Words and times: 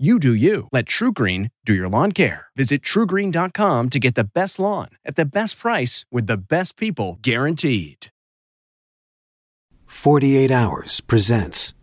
You 0.00 0.18
do 0.18 0.32
you. 0.32 0.66
Let 0.72 0.86
TruGreen 0.86 1.50
do 1.66 1.74
your 1.74 1.88
lawn 1.90 2.12
care. 2.12 2.46
Visit 2.56 2.80
trugreen.com 2.80 3.90
to 3.90 3.98
get 3.98 4.14
the 4.14 4.24
best 4.24 4.58
lawn 4.58 4.88
at 5.04 5.16
the 5.16 5.26
best 5.26 5.58
price 5.58 6.06
with 6.10 6.26
the 6.26 6.38
best 6.38 6.78
people 6.78 7.18
guaranteed. 7.20 8.06
48 9.86 10.50
Hours 10.50 11.00
presents. 11.00 11.74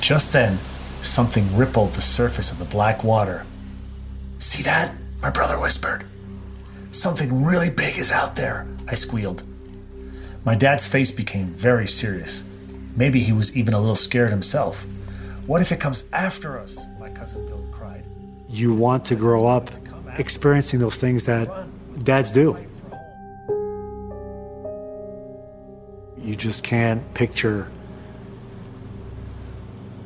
Just 0.00 0.32
then, 0.32 0.58
something 1.00 1.56
rippled 1.56 1.92
the 1.92 2.02
surface 2.02 2.50
of 2.50 2.58
the 2.58 2.64
black 2.64 3.04
water. 3.04 3.46
See 4.40 4.64
that? 4.64 4.92
My 5.22 5.30
brother 5.30 5.60
whispered. 5.60 6.06
Something 6.90 7.44
really 7.44 7.70
big 7.70 7.98
is 7.98 8.10
out 8.10 8.34
there, 8.34 8.66
I 8.88 8.96
squealed. 8.96 9.44
My 10.44 10.56
dad's 10.56 10.86
face 10.86 11.10
became 11.12 11.46
very 11.46 11.86
serious. 11.86 12.42
Maybe 12.96 13.20
he 13.20 13.32
was 13.32 13.56
even 13.56 13.74
a 13.74 13.80
little 13.80 13.96
scared 13.96 14.30
himself. 14.30 14.84
What 15.46 15.62
if 15.62 15.70
it 15.70 15.78
comes 15.78 16.04
after 16.12 16.58
us? 16.58 16.84
My 16.98 17.10
cousin 17.10 17.46
Bill 17.46 17.64
cried. 17.70 18.04
You 18.48 18.74
want 18.74 19.04
to 19.06 19.14
grow 19.14 19.46
up 19.46 19.70
experiencing 20.18 20.80
those 20.80 20.98
things 20.98 21.24
that 21.26 21.48
dads 22.02 22.32
do. 22.32 22.56
You 26.18 26.34
just 26.34 26.64
can't 26.64 27.14
picture 27.14 27.70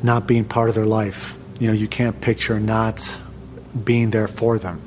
not 0.02 0.26
being 0.26 0.44
part 0.44 0.68
of 0.68 0.74
their 0.74 0.86
life. 0.86 1.36
You 1.58 1.68
know, 1.68 1.74
you 1.74 1.88
can't 1.88 2.20
picture 2.20 2.60
not 2.60 3.18
being 3.84 4.10
there 4.10 4.28
for 4.28 4.58
them. 4.58 4.82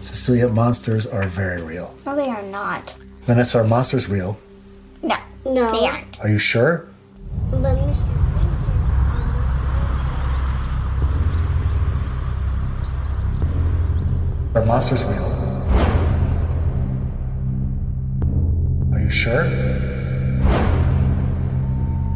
Cecilia, 0.00 0.48
monsters 0.48 1.06
are 1.06 1.24
very 1.24 1.62
real. 1.62 1.94
No, 2.04 2.16
they 2.16 2.28
are 2.28 2.42
not. 2.42 2.94
Vanessa, 3.26 3.60
are 3.60 3.64
monsters 3.64 4.08
real? 4.08 4.38
No. 5.02 5.16
No. 5.44 5.72
They 5.72 5.86
aren't. 5.86 6.20
Are 6.20 6.28
you 6.28 6.38
sure? 6.38 6.88
Let 7.50 7.76
me 7.76 7.92
see. 7.92 8.02
Are 14.54 14.64
monsters 14.66 15.02
real? 15.04 15.24
Are 18.92 18.98
you 19.00 19.10
sure? 19.10 19.44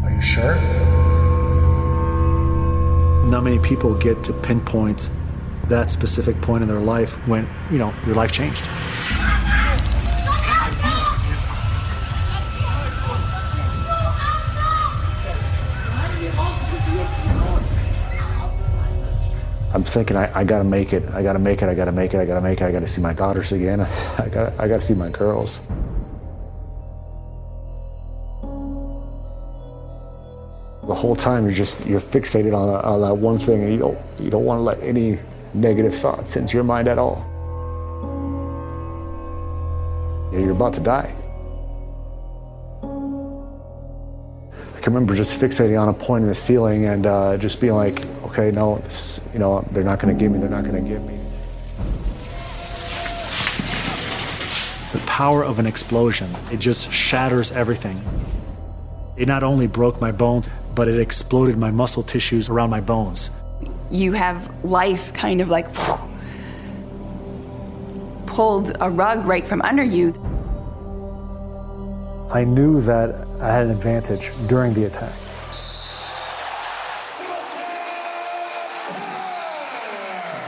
Are 0.05 0.11
you 0.11 0.21
sure? 0.21 0.57
Not 3.31 3.43
many 3.43 3.59
people 3.59 3.95
get 3.95 4.23
to 4.25 4.33
pinpoint 4.33 5.11
that 5.69 5.91
specific 5.91 6.41
point 6.43 6.63
in 6.63 6.69
their 6.69 6.79
life 6.79 7.17
when, 7.27 7.49
you 7.71 7.79
know, 7.79 7.93
your 8.05 8.15
life 8.15 8.31
changed. 8.31 8.67
I'm 19.77 19.85
thinking 19.85 20.17
I, 20.17 20.39
I 20.39 20.43
gotta 20.43 20.65
make 20.65 20.95
it. 20.95 21.07
I 21.11 21.23
gotta 21.23 21.39
make 21.39 21.61
it. 21.61 21.69
I 21.69 21.75
gotta 21.75 21.93
make 21.93 22.15
it. 22.15 22.19
I 22.19 22.25
gotta 22.25 22.41
make 22.41 22.63
it. 22.63 22.65
I 22.65 22.73
gotta 22.73 22.89
see 22.89 23.03
my 23.03 23.13
daughters 23.13 23.53
again. 23.53 23.81
I 24.19 24.27
gotta 24.33 24.55
I 24.59 24.69
gotta 24.69 24.81
see 24.81 24.95
my 24.95 25.11
girls. 25.11 25.61
The 30.89 30.95
whole 30.95 31.15
time 31.15 31.45
you're 31.45 31.53
just 31.53 31.85
you're 31.85 32.01
fixated 32.01 32.57
on, 32.57 32.71
on 32.71 33.03
that 33.03 33.19
one 33.19 33.39
thing, 33.39 33.65
and 33.65 33.71
you 33.71 33.79
don't 33.79 33.99
you 34.19 34.31
don't 34.31 34.47
want 34.47 34.61
to 34.61 34.63
let 34.63 34.81
any 34.83 35.19
negative 35.53 35.95
thoughts 35.99 36.37
into 36.37 36.55
your 36.55 36.65
mind 36.65 36.89
at 36.89 36.97
all. 36.97 37.19
You're 40.33 40.53
about 40.53 40.73
to 40.73 40.81
die. 40.81 41.15
I 44.75 44.81
can 44.81 44.95
remember 44.95 45.15
just 45.15 45.39
fixating 45.39 45.79
on 45.79 45.91
a 45.91 45.93
point 45.93 46.23
in 46.23 46.29
the 46.29 46.35
ceiling 46.35 46.87
and 46.87 47.05
uh, 47.05 47.37
just 47.37 47.61
being 47.61 47.75
like, 47.75 48.07
okay, 48.37 48.51
no, 48.51 48.79
this, 48.79 49.19
you 49.33 49.39
know, 49.39 49.67
they're 49.71 49.83
not 49.83 49.99
going 49.99 50.15
to 50.15 50.21
give 50.21 50.31
me, 50.31 50.39
they're 50.39 50.51
not 50.51 50.65
going 50.65 50.83
to 50.83 50.89
give 50.89 51.03
me. 51.05 51.19
The 54.93 54.99
power 55.07 55.43
of 55.43 55.59
an 55.59 55.67
explosion, 55.67 56.31
it 56.53 56.59
just 56.59 56.93
shatters 56.93 57.51
everything. 57.53 58.03
It 59.17 59.27
not 59.27 59.43
only 59.43 59.67
broke 59.67 60.01
my 60.01 60.13
bones, 60.13 60.51
but 60.75 60.87
it 60.89 61.01
exploded 61.01 61.57
my 61.57 61.71
muscle 61.71 62.03
tissues 62.03 62.51
around 62.51 62.69
my 62.69 62.83
bones. 62.83 63.31
You 63.91 64.13
have 64.13 64.53
life 64.65 65.15
kind 65.15 65.41
of 65.41 65.49
like 65.49 65.73
pulled 68.27 68.77
a 68.81 68.91
rug 68.91 69.25
right 69.25 69.47
from 69.47 69.63
under 69.63 69.85
you. 69.85 70.13
I 72.31 72.45
knew 72.45 72.83
that 72.83 73.27
I 73.41 73.51
had 73.51 73.65
an 73.65 73.71
advantage 73.71 74.31
during 74.47 74.75
the 74.75 74.85
attack. 74.85 75.15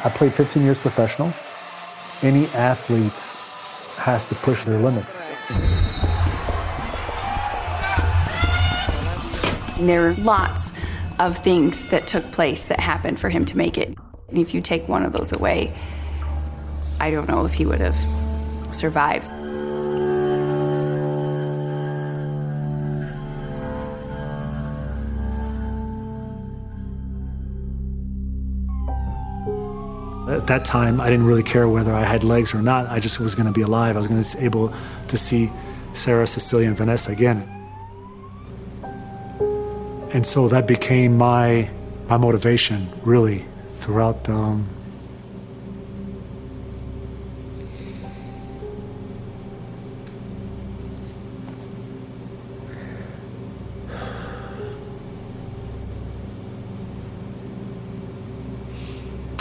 I 0.04 0.10
played 0.10 0.32
15 0.32 0.62
years 0.62 0.78
professional. 0.78 1.32
Any 2.22 2.46
athlete 2.54 3.34
has 3.96 4.28
to 4.28 4.34
push 4.36 4.62
their 4.62 4.78
limits. 4.78 5.22
There 9.80 10.08
are 10.08 10.14
lots 10.14 10.72
of 11.18 11.38
things 11.38 11.84
that 11.86 12.06
took 12.06 12.30
place 12.30 12.66
that 12.66 12.78
happened 12.78 13.18
for 13.18 13.28
him 13.28 13.44
to 13.46 13.56
make 13.56 13.76
it. 13.76 13.96
And 14.28 14.38
if 14.38 14.54
you 14.54 14.60
take 14.60 14.88
one 14.88 15.04
of 15.04 15.12
those 15.12 15.32
away, 15.32 15.72
I 17.00 17.10
don't 17.10 17.28
know 17.28 17.44
if 17.44 17.54
he 17.54 17.66
would 17.66 17.80
have 17.80 17.96
survived. 18.72 19.32
At 30.28 30.46
that 30.48 30.64
time, 30.66 31.00
I 31.00 31.08
didn't 31.08 31.24
really 31.24 31.42
care 31.42 31.66
whether 31.68 31.92
I 31.92 32.04
had 32.04 32.22
legs 32.22 32.54
or 32.54 32.60
not. 32.60 32.86
I 32.86 33.00
just 33.00 33.18
was 33.18 33.34
going 33.34 33.46
to 33.46 33.52
be 33.52 33.62
alive. 33.62 33.96
I 33.96 33.98
was 33.98 34.06
going 34.06 34.22
to 34.22 34.36
be 34.36 34.44
able 34.44 34.74
to 35.08 35.16
see 35.16 35.50
Sarah, 35.94 36.26
Cecilia, 36.26 36.68
and 36.68 36.76
Vanessa 36.76 37.10
again. 37.10 37.48
And 40.12 40.26
so 40.26 40.48
that 40.48 40.66
became 40.66 41.16
my 41.16 41.70
my 42.08 42.16
motivation, 42.16 42.90
really, 43.02 43.44
throughout 43.76 44.24
the, 44.24 44.32
um, 44.32 44.66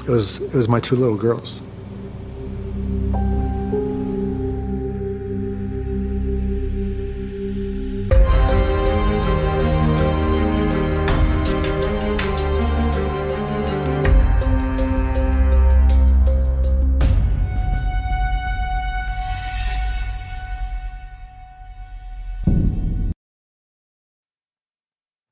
It 0.08 0.12
was 0.12 0.40
it 0.40 0.54
was 0.54 0.70
my 0.70 0.80
two 0.80 0.96
little 0.96 1.18
girls. 1.18 1.62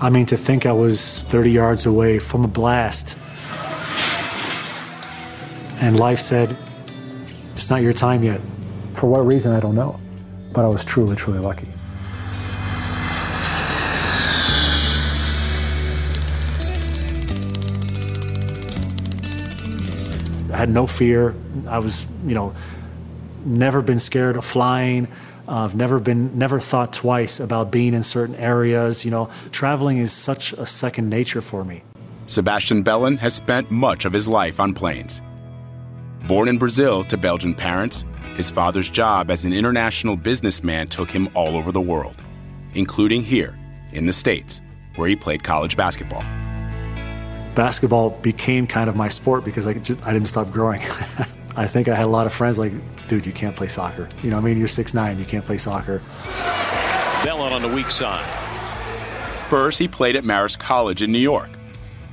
I 0.00 0.10
mean, 0.10 0.26
to 0.26 0.36
think 0.36 0.64
I 0.64 0.70
was 0.70 1.22
30 1.22 1.50
yards 1.50 1.84
away 1.84 2.20
from 2.20 2.44
a 2.44 2.48
blast. 2.48 3.18
And 5.80 5.98
life 5.98 6.20
said, 6.20 6.56
it's 7.54 7.68
not 7.68 7.82
your 7.82 7.92
time 7.92 8.22
yet. 8.22 8.40
For 8.94 9.08
what 9.08 9.26
reason, 9.26 9.52
I 9.52 9.58
don't 9.58 9.74
know. 9.74 9.98
But 10.52 10.64
I 10.64 10.68
was 10.68 10.84
truly, 10.84 11.16
truly 11.16 11.40
lucky. 11.40 11.66
I 20.52 20.56
had 20.56 20.70
no 20.70 20.86
fear. 20.86 21.34
I 21.66 21.78
was, 21.78 22.06
you 22.24 22.36
know, 22.36 22.54
never 23.44 23.82
been 23.82 23.98
scared 23.98 24.36
of 24.36 24.44
flying. 24.44 25.08
Uh, 25.48 25.64
I've 25.64 25.74
never 25.74 25.98
been, 25.98 26.38
never 26.38 26.60
thought 26.60 26.92
twice 26.92 27.40
about 27.40 27.70
being 27.70 27.94
in 27.94 28.02
certain 28.02 28.34
areas. 28.34 29.04
You 29.04 29.10
know, 29.10 29.30
traveling 29.50 29.96
is 29.96 30.12
such 30.12 30.52
a 30.52 30.66
second 30.66 31.08
nature 31.08 31.40
for 31.40 31.64
me. 31.64 31.82
Sebastian 32.26 32.82
Bellin 32.82 33.16
has 33.16 33.34
spent 33.34 33.70
much 33.70 34.04
of 34.04 34.12
his 34.12 34.28
life 34.28 34.60
on 34.60 34.74
planes. 34.74 35.22
Born 36.26 36.48
in 36.48 36.58
Brazil 36.58 37.02
to 37.04 37.16
Belgian 37.16 37.54
parents, 37.54 38.04
his 38.36 38.50
father's 38.50 38.90
job 38.90 39.30
as 39.30 39.46
an 39.46 39.54
international 39.54 40.16
businessman 40.16 40.88
took 40.88 41.10
him 41.10 41.30
all 41.34 41.56
over 41.56 41.72
the 41.72 41.80
world, 41.80 42.16
including 42.74 43.22
here 43.22 43.58
in 43.92 44.04
the 44.04 44.12
States, 44.12 44.60
where 44.96 45.08
he 45.08 45.16
played 45.16 45.42
college 45.42 45.76
basketball. 45.76 46.22
Basketball 47.54 48.10
became 48.10 48.66
kind 48.66 48.90
of 48.90 48.96
my 48.96 49.08
sport 49.08 49.46
because 49.46 49.66
I, 49.66 49.72
just, 49.72 50.06
I 50.06 50.12
didn't 50.12 50.28
stop 50.28 50.50
growing. 50.52 50.82
I 51.58 51.66
think 51.66 51.88
I 51.88 51.96
had 51.96 52.04
a 52.04 52.08
lot 52.08 52.28
of 52.28 52.32
friends 52.32 52.56
like, 52.56 52.72
dude, 53.08 53.26
you 53.26 53.32
can't 53.32 53.56
play 53.56 53.66
soccer. 53.66 54.08
You 54.22 54.30
know, 54.30 54.38
I 54.38 54.40
mean, 54.40 54.58
you're 54.58 54.68
6'9, 54.68 55.18
you 55.18 55.24
can't 55.24 55.44
play 55.44 55.58
soccer. 55.58 56.00
Bellin 57.24 57.52
on 57.52 57.62
the 57.62 57.68
weak 57.68 57.90
side. 57.90 58.24
First, 59.48 59.80
he 59.80 59.88
played 59.88 60.14
at 60.14 60.22
Marist 60.22 60.60
College 60.60 61.02
in 61.02 61.10
New 61.10 61.18
York, 61.18 61.50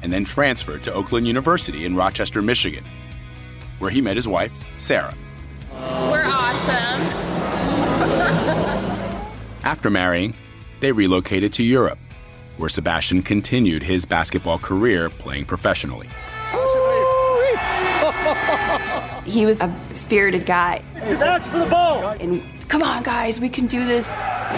and 0.01 0.11
then 0.11 0.25
transferred 0.25 0.83
to 0.85 0.93
Oakland 0.93 1.27
University 1.27 1.85
in 1.85 1.95
Rochester, 1.95 2.41
Michigan, 2.41 2.83
where 3.77 3.91
he 3.91 4.01
met 4.01 4.15
his 4.15 4.27
wife, 4.27 4.51
Sarah. 4.79 5.13
We're 5.71 6.23
awesome. 6.25 7.01
After 9.63 9.91
marrying, 9.91 10.33
they 10.79 10.91
relocated 10.91 11.53
to 11.53 11.63
Europe, 11.63 11.99
where 12.57 12.69
Sebastian 12.69 13.21
continued 13.21 13.83
his 13.83 14.05
basketball 14.05 14.57
career 14.57 15.07
playing 15.09 15.45
professionally. 15.45 16.07
He 19.25 19.45
was 19.45 19.59
a 19.59 19.73
spirited 19.93 20.45
guy. 20.45 20.81
Just 20.99 21.21
ask 21.21 21.49
for 21.49 21.59
the 21.59 21.65
ball. 21.65 22.09
And 22.19 22.43
come 22.69 22.83
on, 22.83 23.03
guys, 23.03 23.39
we 23.39 23.49
can 23.49 23.67
do 23.67 23.85
this. 23.85 24.07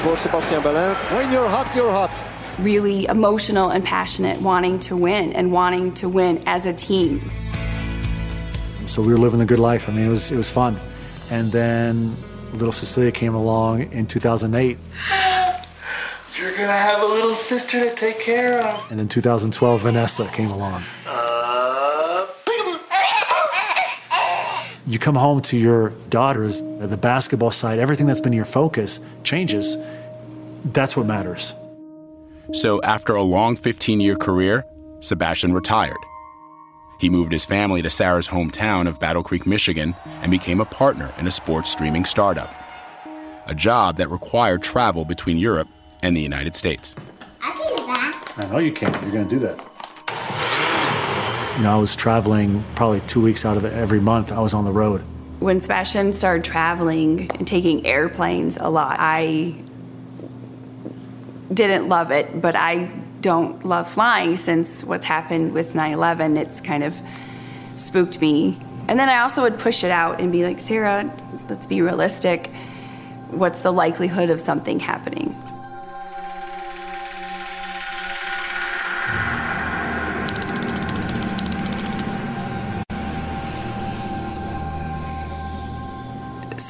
For 0.02 0.18
Sebastien 0.18 0.62
Bellin, 0.62 0.96
when 1.16 1.32
you're 1.32 1.48
hot, 1.48 1.74
you're 1.76 1.92
hot. 1.92 2.12
Really 2.60 3.06
emotional 3.06 3.70
and 3.70 3.84
passionate, 3.84 4.42
wanting 4.42 4.80
to 4.82 4.98
win 4.98 5.34
and 5.34 5.52
wanting 5.52 5.94
to 5.96 6.10
win 6.10 6.44
as 6.46 6.66
a 6.66 6.74
team. 6.74 7.22
So 8.88 9.02
we 9.02 9.10
were 9.10 9.18
living 9.18 9.40
the 9.40 9.46
good 9.46 9.60
life. 9.60 9.90
I 9.90 9.94
mean, 9.94 10.06
it 10.06 10.10
was 10.10 10.32
it 10.32 10.38
was 10.38 10.50
fun. 10.50 10.78
And 11.30 11.52
then 11.52 12.16
little 12.54 12.72
Cecilia 12.72 13.12
came 13.12 13.36
along 13.36 13.92
in 13.92 14.06
2008. 14.08 14.78
You're 16.40 16.52
gonna 16.52 16.68
have 16.68 17.02
a 17.02 17.06
little 17.06 17.34
sister 17.34 17.80
to 17.90 17.96
take 17.96 18.20
care 18.20 18.62
of. 18.62 18.92
And 18.92 19.00
then 19.00 19.08
2012, 19.08 19.82
Vanessa 19.82 20.28
came 20.28 20.52
along. 20.52 20.84
You 24.88 25.00
come 25.00 25.16
home 25.16 25.42
to 25.42 25.58
your 25.58 25.90
daughters, 26.10 26.62
the 26.62 26.98
basketball 26.98 27.52
side, 27.52 27.78
everything 27.78 28.08
that's 28.08 28.22
been 28.22 28.34
your 28.34 28.46
focus 28.46 29.02
changes. 29.24 29.78
That's 30.64 30.96
what 30.96 31.06
matters. 31.06 31.54
So, 32.54 32.82
after 32.82 33.14
a 33.14 33.22
long 33.22 33.58
15 33.58 34.00
year 34.00 34.16
career, 34.16 34.64
Sebastian 35.02 35.54
retired. 35.54 35.98
He 37.00 37.10
moved 37.10 37.34
his 37.34 37.46
family 37.46 37.82
to 37.82 37.90
Sarah's 37.90 38.28
hometown 38.28 38.88
of 38.88 39.00
Battle 39.00 39.22
Creek, 39.22 39.46
Michigan, 39.46 39.94
and 40.22 40.32
became 40.32 40.62
a 40.62 40.66
partner 40.66 41.14
in 41.18 41.28
a 41.28 41.32
sports 41.32 41.70
streaming 41.70 42.06
startup. 42.06 42.52
A 43.46 43.54
job 43.54 43.98
that 43.98 44.10
required 44.10 44.64
travel 44.64 45.06
between 45.06 45.38
Europe 45.38 45.68
and 46.02 46.16
the 46.16 46.22
United 46.22 46.56
States. 46.56 46.96
I 47.42 47.52
can 47.52 47.78
do 47.78 47.86
that. 47.86 48.34
I 48.38 48.48
know 48.48 48.58
you 48.58 48.72
can. 48.72 48.92
You're 49.04 49.12
going 49.12 49.28
to 49.28 49.36
do 49.36 49.40
that. 49.40 49.77
You 51.58 51.64
know, 51.64 51.74
I 51.74 51.78
was 51.78 51.96
traveling 51.96 52.64
probably 52.76 53.00
two 53.02 53.20
weeks 53.20 53.44
out 53.44 53.58
of 53.58 53.64
the, 53.64 53.74
every 53.74 54.00
month. 54.00 54.32
I 54.32 54.40
was 54.42 54.54
on 54.54 54.64
the 54.64 54.72
road. 54.72 55.02
When 55.40 55.60
Sebastian 55.60 56.14
started 56.14 56.44
traveling 56.44 57.32
and 57.32 57.48
taking 57.48 57.84
airplanes 57.88 58.58
a 58.58 58.70
lot, 58.70 58.98
I 59.00 59.56
didn't 61.52 61.90
love 61.90 62.12
it, 62.12 62.42
but 62.42 62.56
I 62.56 62.92
don't 63.22 63.66
love 63.66 63.90
flying 63.90 64.36
since 64.36 64.84
what's 64.84 65.06
happened 65.06 65.54
with 65.54 65.74
9 65.74 65.94
11. 65.94 66.38
It's 66.38 66.62
kind 66.62 66.84
of 66.84 67.02
spooked 67.76 68.22
me. 68.22 68.60
And 68.88 69.00
then 69.00 69.10
I 69.10 69.22
also 69.22 69.42
would 69.42 69.58
push 69.58 69.84
it 69.84 69.90
out 69.90 70.22
and 70.22 70.32
be 70.32 70.44
like, 70.44 70.60
Sarah, 70.60 71.12
let's 71.50 71.66
be 71.66 71.82
realistic. 71.82 72.52
What's 73.32 73.64
the 73.64 73.72
likelihood 73.72 74.30
of 74.30 74.40
something 74.40 74.80
happening? 74.80 75.36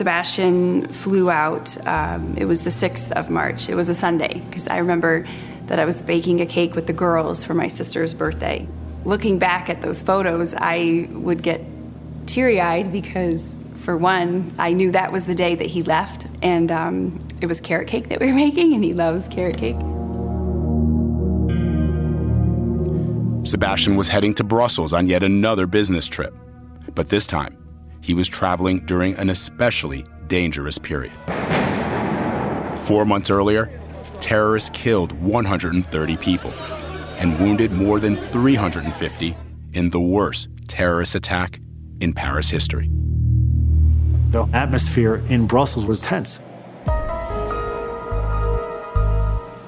Sebastian 0.07 0.87
flew 0.87 1.29
out. 1.29 1.75
Um, 1.85 2.37
it 2.37 2.45
was 2.45 2.61
the 2.61 2.69
6th 2.69 3.11
of 3.11 3.29
March. 3.29 3.67
It 3.67 3.75
was 3.75 3.89
a 3.89 3.93
Sunday 3.93 4.39
because 4.39 4.69
I 4.69 4.77
remember 4.77 5.27
that 5.65 5.79
I 5.79 5.83
was 5.83 6.01
baking 6.01 6.39
a 6.39 6.45
cake 6.45 6.75
with 6.75 6.87
the 6.87 6.93
girls 6.93 7.43
for 7.43 7.53
my 7.53 7.67
sister's 7.67 8.13
birthday. 8.13 8.65
Looking 9.03 9.37
back 9.37 9.69
at 9.69 9.81
those 9.81 10.01
photos, 10.01 10.55
I 10.57 11.09
would 11.11 11.43
get 11.43 11.59
teary 12.25 12.61
eyed 12.61 12.89
because, 12.89 13.53
for 13.75 13.97
one, 13.97 14.55
I 14.57 14.71
knew 14.71 14.91
that 14.91 15.11
was 15.11 15.25
the 15.25 15.35
day 15.35 15.55
that 15.55 15.67
he 15.67 15.83
left, 15.83 16.25
and 16.41 16.71
um, 16.71 17.27
it 17.41 17.47
was 17.47 17.59
carrot 17.59 17.89
cake 17.89 18.07
that 18.07 18.21
we 18.21 18.27
were 18.27 18.33
making, 18.47 18.73
and 18.73 18.85
he 18.85 18.93
loves 18.93 19.27
carrot 19.27 19.57
cake. 19.57 19.75
Sebastian 23.45 23.97
was 23.97 24.07
heading 24.07 24.33
to 24.35 24.45
Brussels 24.45 24.93
on 24.93 25.07
yet 25.07 25.21
another 25.21 25.67
business 25.67 26.07
trip. 26.07 26.33
But 26.95 27.09
this 27.09 27.27
time, 27.27 27.57
he 28.07 28.13
was 28.13 28.29
traveling 28.29 28.79
during 28.85 29.13
an 29.15 29.29
especially 29.29 30.05
dangerous 30.27 30.77
period. 30.77 31.11
Four 32.85 33.03
months 33.03 33.29
earlier, 33.29 33.69
terrorists 34.21 34.69
killed 34.69 35.11
130 35.11 36.15
people 36.15 36.51
and 37.17 37.37
wounded 37.37 37.73
more 37.73 37.99
than 37.99 38.15
350 38.15 39.35
in 39.73 39.89
the 39.89 39.99
worst 39.99 40.47
terrorist 40.69 41.15
attack 41.15 41.59
in 41.99 42.13
Paris 42.13 42.49
history. 42.49 42.89
The 44.29 44.47
atmosphere 44.53 45.21
in 45.27 45.45
Brussels 45.45 45.85
was 45.85 46.01
tense 46.01 46.39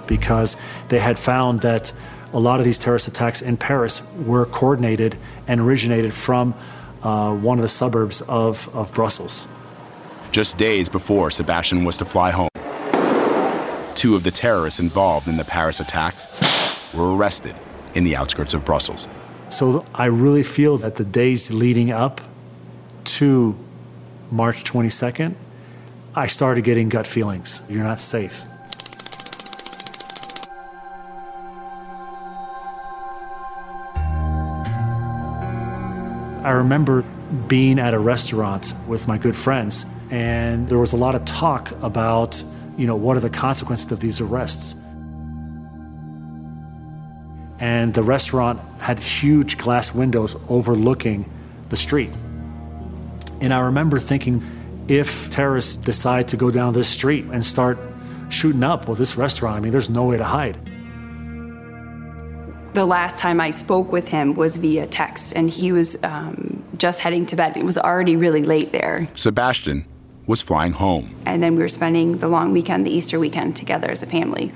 because 0.08 0.55
they 0.88 1.00
had 1.00 1.19
found 1.19 1.60
that 1.60 1.91
a 2.31 2.39
lot 2.39 2.60
of 2.60 2.65
these 2.65 2.79
terrorist 2.79 3.10
attacks 3.10 3.41
in 3.41 3.58
Paris 3.58 4.01
were 4.25 4.46
coordinated 4.46 5.17
and 5.46 5.60
originated 5.60 6.13
from 6.13 6.55
uh, 7.03 7.36
one 7.36 7.58
of 7.58 7.62
the 7.62 7.70
suburbs 7.70 8.22
of, 8.22 8.74
of 8.75 8.94
Brussels. 8.94 9.48
Just 10.32 10.58
days 10.58 10.89
before 10.89 11.32
Sebastian 11.32 11.84
was 11.84 11.98
to 11.98 12.06
fly 12.06 12.32
home, 12.32 12.50
two 13.96 14.15
of 14.15 14.24
the 14.24 14.32
terrorists 14.32 14.79
involved 14.79 15.27
in 15.27 15.38
the 15.38 15.46
Paris 15.46 15.79
attacks 15.79 16.27
were 16.94 17.15
arrested 17.15 17.56
in 17.94 18.03
the 18.03 18.15
outskirts 18.15 18.53
of 18.53 18.63
Brussels. 18.63 19.08
So 19.50 19.84
I 19.96 20.06
really 20.06 20.44
feel 20.44 20.77
that 20.77 20.96
the 20.96 21.03
days 21.03 21.51
leading 21.51 21.91
up 21.91 22.22
to 23.06 23.58
March 24.32 24.63
22nd, 24.63 25.36
I 26.15 26.27
started 26.27 26.63
getting 26.63 26.89
gut 26.89 27.08
feelings. 27.08 27.63
You're 27.68 27.84
not 27.84 28.00
safe. 28.00 28.49
I 36.41 36.51
remember 36.51 37.03
being 37.48 37.79
at 37.79 37.93
a 37.93 38.00
restaurant 38.00 38.74
with 38.88 39.08
my 39.08 39.17
good 39.17 39.36
friends, 39.36 39.86
and 40.10 40.69
there 40.69 40.77
was 40.77 40.93
a 40.93 40.98
lot 40.98 41.13
of 41.13 41.25
talk 41.25 41.72
about, 41.84 42.41
you 42.77 42.88
know, 42.88 42.96
what 42.96 43.17
are 43.17 43.19
the 43.19 43.29
consequences 43.29 43.91
of 43.91 44.00
these 44.00 44.22
arrests. 44.22 44.75
And 47.60 47.93
the 47.93 48.03
restaurant 48.03 48.62
had 48.79 49.00
huge 49.00 49.58
glass 49.58 49.93
windows 49.93 50.38
overlooking 50.48 51.29
the 51.67 51.75
street. 51.75 52.12
And 53.41 53.53
I 53.53 53.60
remember 53.60 54.00
thinking, 54.00 54.41
if 54.88 55.29
terrorists 55.29 55.75
decide 55.75 56.29
to 56.29 56.38
go 56.38 56.51
down 56.51 56.74
this 56.74 56.88
street 56.88 57.25
and 57.34 57.43
start 57.43 57.77
shooting 58.29 58.63
up 58.63 58.88
well, 58.88 58.96
this 58.96 59.17
restaurant, 59.17 59.58
I 59.58 59.60
mean, 59.60 59.74
there's 59.74 59.89
no 59.89 60.05
way 60.05 60.17
to 60.17 60.24
hide. 60.24 60.58
The 62.74 62.86
last 62.86 63.18
time 63.18 63.42
I 63.42 63.50
spoke 63.50 63.92
with 63.92 64.08
him 64.08 64.36
was 64.36 64.58
via 64.58 64.86
text, 64.86 65.34
and 65.36 65.50
he 65.50 65.72
was 65.72 65.98
um, 66.04 66.64
just 66.78 67.00
heading 67.00 67.26
to 67.28 67.36
bed. 67.36 67.58
It 67.58 67.66
was 67.66 67.80
already 67.80 68.16
really 68.16 68.44
late 68.44 68.72
there. 68.72 69.08
Sebastian 69.16 69.86
was 70.28 70.44
flying 70.44 70.74
home. 70.74 71.20
And 71.26 71.42
then 71.42 71.56
we 71.56 71.64
were 71.64 71.68
spending 71.68 72.20
the 72.20 72.28
long 72.28 72.54
weekend, 72.54 72.86
the 72.86 72.92
Easter 72.92 73.20
weekend, 73.20 73.56
together 73.56 73.90
as 73.90 74.04
a 74.04 74.06
family. 74.06 74.52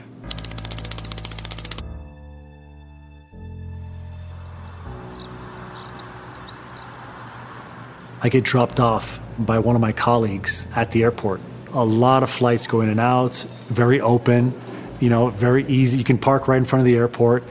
I 8.22 8.30
get 8.30 8.44
dropped 8.44 8.80
off 8.80 9.20
by 9.40 9.58
one 9.58 9.76
of 9.76 9.82
my 9.82 9.92
colleagues 9.92 10.68
at 10.76 10.92
the 10.92 11.02
airport. 11.02 11.42
A 11.74 11.84
lot 11.84 12.22
of 12.22 12.30
flights 12.30 12.68
go 12.68 12.82
in 12.82 12.90
and 12.90 13.00
out, 13.00 13.34
very 13.70 14.00
open, 14.00 14.54
you 15.00 15.10
know, 15.10 15.30
very 15.32 15.66
easy. 15.66 15.98
You 15.98 16.04
can 16.04 16.20
park 16.20 16.48
right 16.48 16.58
in 16.58 16.66
front 16.66 16.82
of 16.82 16.86
the 16.86 16.96
airport. 16.96 17.44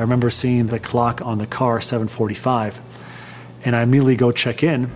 I 0.00 0.02
remember 0.02 0.30
seeing 0.30 0.68
the 0.68 0.80
clock 0.80 1.20
on 1.20 1.36
the 1.36 1.46
car, 1.46 1.78
745, 1.78 2.80
and 3.66 3.76
I 3.76 3.82
immediately 3.82 4.16
go 4.16 4.32
check 4.32 4.62
in. 4.62 4.90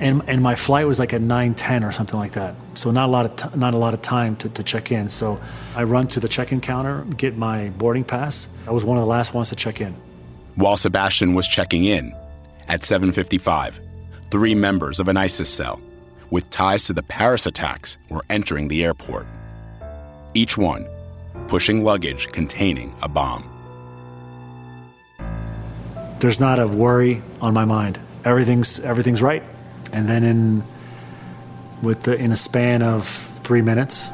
And, 0.00 0.28
and 0.28 0.42
my 0.42 0.56
flight 0.56 0.88
was 0.88 0.98
like 0.98 1.12
at 1.12 1.20
9:10 1.20 1.88
or 1.88 1.92
something 1.92 2.18
like 2.18 2.32
that. 2.32 2.56
So 2.74 2.90
not 2.90 3.08
a 3.08 3.12
lot 3.12 3.26
of 3.26 3.36
t- 3.36 3.56
not 3.56 3.72
a 3.72 3.76
lot 3.76 3.94
of 3.94 4.02
time 4.02 4.34
to, 4.38 4.48
to 4.48 4.64
check 4.64 4.90
in. 4.90 5.10
So 5.10 5.40
I 5.76 5.84
run 5.84 6.08
to 6.08 6.18
the 6.18 6.26
check-in 6.26 6.60
counter, 6.60 7.04
get 7.16 7.36
my 7.36 7.70
boarding 7.78 8.02
pass. 8.02 8.48
I 8.66 8.72
was 8.72 8.84
one 8.84 8.98
of 8.98 9.02
the 9.02 9.06
last 9.06 9.32
ones 9.32 9.50
to 9.50 9.54
check 9.54 9.80
in. 9.80 9.94
While 10.56 10.76
Sebastian 10.76 11.34
was 11.34 11.46
checking 11.46 11.84
in, 11.84 12.12
at 12.66 12.80
7:55, 12.80 13.78
three 14.32 14.56
members 14.56 14.98
of 14.98 15.06
an 15.06 15.16
ISIS 15.16 15.48
cell 15.48 15.80
with 16.30 16.50
ties 16.50 16.86
to 16.86 16.92
the 16.94 17.04
Paris 17.04 17.46
attacks 17.46 17.96
were 18.08 18.24
entering 18.28 18.66
the 18.66 18.82
airport. 18.82 19.28
Each 20.34 20.58
one 20.58 20.88
pushing 21.46 21.84
luggage 21.84 22.26
containing 22.32 22.92
a 23.02 23.08
bomb. 23.08 23.59
There's 26.20 26.38
not 26.38 26.58
a 26.58 26.66
worry 26.66 27.22
on 27.40 27.54
my 27.54 27.64
mind. 27.64 27.98
Everything's 28.26 28.78
everything's 28.80 29.22
right. 29.22 29.42
And 29.90 30.06
then 30.06 30.22
in 30.22 30.64
with 31.82 32.02
the 32.02 32.14
in 32.14 32.30
a 32.30 32.36
span 32.36 32.82
of 32.82 33.06
3 33.06 33.62
minutes 33.62 34.10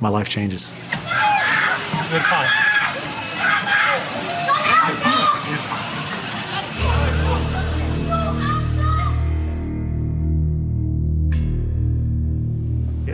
my 0.00 0.08
life 0.08 0.28
changes. 0.28 0.74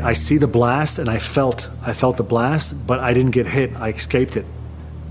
I 0.02 0.12
see 0.12 0.38
the 0.38 0.46
blast 0.46 0.98
and 0.98 1.10
I 1.10 1.18
felt 1.18 1.70
I 1.82 1.92
felt 1.92 2.16
the 2.16 2.22
blast, 2.22 2.86
but 2.86 3.00
I 3.00 3.12
didn't 3.14 3.32
get 3.32 3.46
hit. 3.46 3.74
I 3.76 3.90
escaped 3.90 4.36
it. 4.36 4.46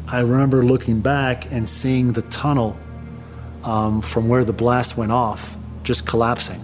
I 0.08 0.22
remember 0.22 0.64
looking 0.64 1.02
back 1.02 1.52
and 1.52 1.68
seeing 1.68 2.14
the 2.14 2.22
tunnel 2.24 2.78
um, 3.64 4.02
from 4.02 4.30
where 4.30 4.44
the 4.44 4.54
blast 4.54 4.96
went 4.98 5.12
off 5.12 5.58
just 5.84 6.06
collapsing, 6.06 6.64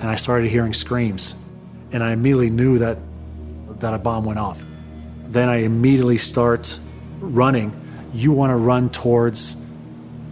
and 0.00 0.08
I 0.08 0.16
started 0.16 0.48
hearing 0.48 0.72
screams, 0.72 1.34
and 1.92 2.02
I 2.02 2.12
immediately 2.12 2.50
knew 2.50 2.78
that 2.78 2.98
that 3.80 3.94
a 3.94 3.98
bomb 3.98 4.24
went 4.24 4.38
off. 4.38 4.64
Then 5.28 5.48
I 5.48 5.56
immediately 5.62 6.18
start 6.18 6.78
running. 7.20 7.72
You 8.12 8.32
want 8.32 8.50
to 8.50 8.56
run 8.56 8.90
towards 8.90 9.56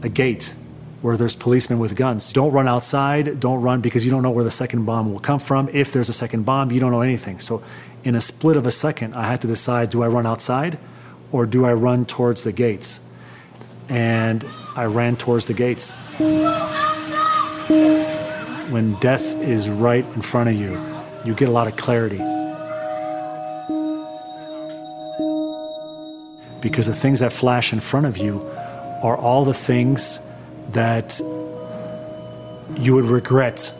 a 0.02 0.08
gate 0.08 0.54
where 1.00 1.16
there's 1.16 1.36
policemen 1.36 1.78
with 1.78 1.94
guns. 1.94 2.32
Don't 2.32 2.52
run 2.52 2.66
outside. 2.66 3.38
Don't 3.38 3.62
run 3.62 3.80
because 3.80 4.04
you 4.04 4.10
don't 4.10 4.22
know 4.22 4.30
where 4.30 4.44
the 4.44 4.50
second 4.50 4.84
bomb 4.84 5.12
will 5.12 5.20
come 5.20 5.38
from. 5.38 5.68
If 5.72 5.92
there's 5.92 6.08
a 6.08 6.12
second 6.12 6.44
bomb, 6.44 6.72
you 6.72 6.80
don't 6.80 6.90
know 6.90 7.02
anything. 7.02 7.38
So, 7.40 7.62
in 8.04 8.14
a 8.14 8.20
split 8.20 8.56
of 8.56 8.66
a 8.66 8.70
second, 8.70 9.14
I 9.14 9.26
had 9.26 9.40
to 9.42 9.46
decide 9.46 9.90
do 9.90 10.02
I 10.02 10.08
run 10.08 10.26
outside 10.26 10.78
or 11.30 11.46
do 11.46 11.64
I 11.64 11.72
run 11.72 12.04
towards 12.06 12.44
the 12.44 12.52
gates? 12.52 13.00
And 13.88 14.44
I 14.76 14.84
ran 14.84 15.16
towards 15.16 15.46
the 15.46 15.54
gates. 15.54 15.94
When 18.70 18.94
death 19.00 19.34
is 19.42 19.70
right 19.70 20.04
in 20.14 20.22
front 20.22 20.50
of 20.50 20.54
you, 20.56 20.78
you 21.24 21.34
get 21.34 21.48
a 21.48 21.52
lot 21.52 21.66
of 21.66 21.76
clarity. 21.76 22.18
Because 26.60 26.86
the 26.86 26.94
things 26.94 27.20
that 27.20 27.32
flash 27.32 27.72
in 27.72 27.80
front 27.80 28.06
of 28.06 28.18
you 28.18 28.42
are 29.02 29.16
all 29.16 29.44
the 29.44 29.54
things 29.54 30.20
that 30.70 31.20
you 32.76 32.94
would 32.94 33.04
regret 33.04 33.72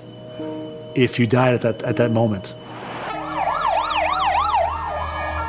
if 0.94 1.18
you 1.18 1.26
died 1.26 1.54
at 1.54 1.62
that, 1.62 1.82
at 1.82 1.96
that 1.96 2.10
moment. 2.10 2.54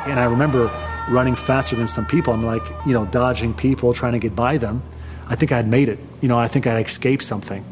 And 0.06 0.18
I 0.18 0.24
remember 0.24 0.70
running 1.08 1.34
faster 1.34 1.76
than 1.76 1.86
some 1.86 2.06
people. 2.06 2.32
I'm 2.32 2.44
like, 2.44 2.62
you 2.86 2.92
know, 2.92 3.06
dodging 3.06 3.54
people, 3.54 3.92
trying 3.92 4.12
to 4.12 4.18
get 4.18 4.34
by 4.34 4.58
them. 4.58 4.82
I 5.28 5.36
think 5.36 5.52
I'd 5.52 5.68
made 5.68 5.88
it. 5.88 5.98
You 6.20 6.28
know, 6.28 6.38
I 6.38 6.48
think 6.48 6.66
I'd 6.66 6.84
escaped 6.84 7.22
something. 7.22 7.64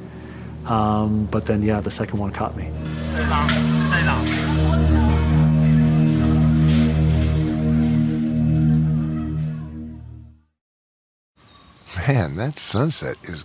Um, 0.67 1.27
but 1.27 1.47
then, 1.47 1.63
yeah, 1.63 1.81
the 1.81 1.91
second 1.91 2.19
one 2.19 2.31
caught 2.31 2.57
me. 2.57 2.71
Stay. 3.13 3.25
Stay. 3.25 4.59
Man, 12.07 12.37
that 12.37 12.59
sunset 12.59 13.17
is 13.25 13.45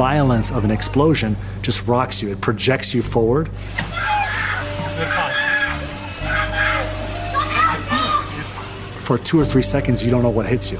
Violence 0.00 0.50
of 0.50 0.64
an 0.64 0.70
explosion 0.70 1.36
just 1.60 1.86
rocks 1.86 2.22
you, 2.22 2.32
it 2.32 2.40
projects 2.40 2.94
you 2.94 3.02
forward. 3.02 3.50
For 9.00 9.18
two 9.18 9.38
or 9.38 9.44
three 9.44 9.60
seconds, 9.60 10.02
you 10.02 10.10
don't 10.10 10.22
know 10.22 10.30
what 10.30 10.46
hits 10.46 10.72
you. 10.72 10.78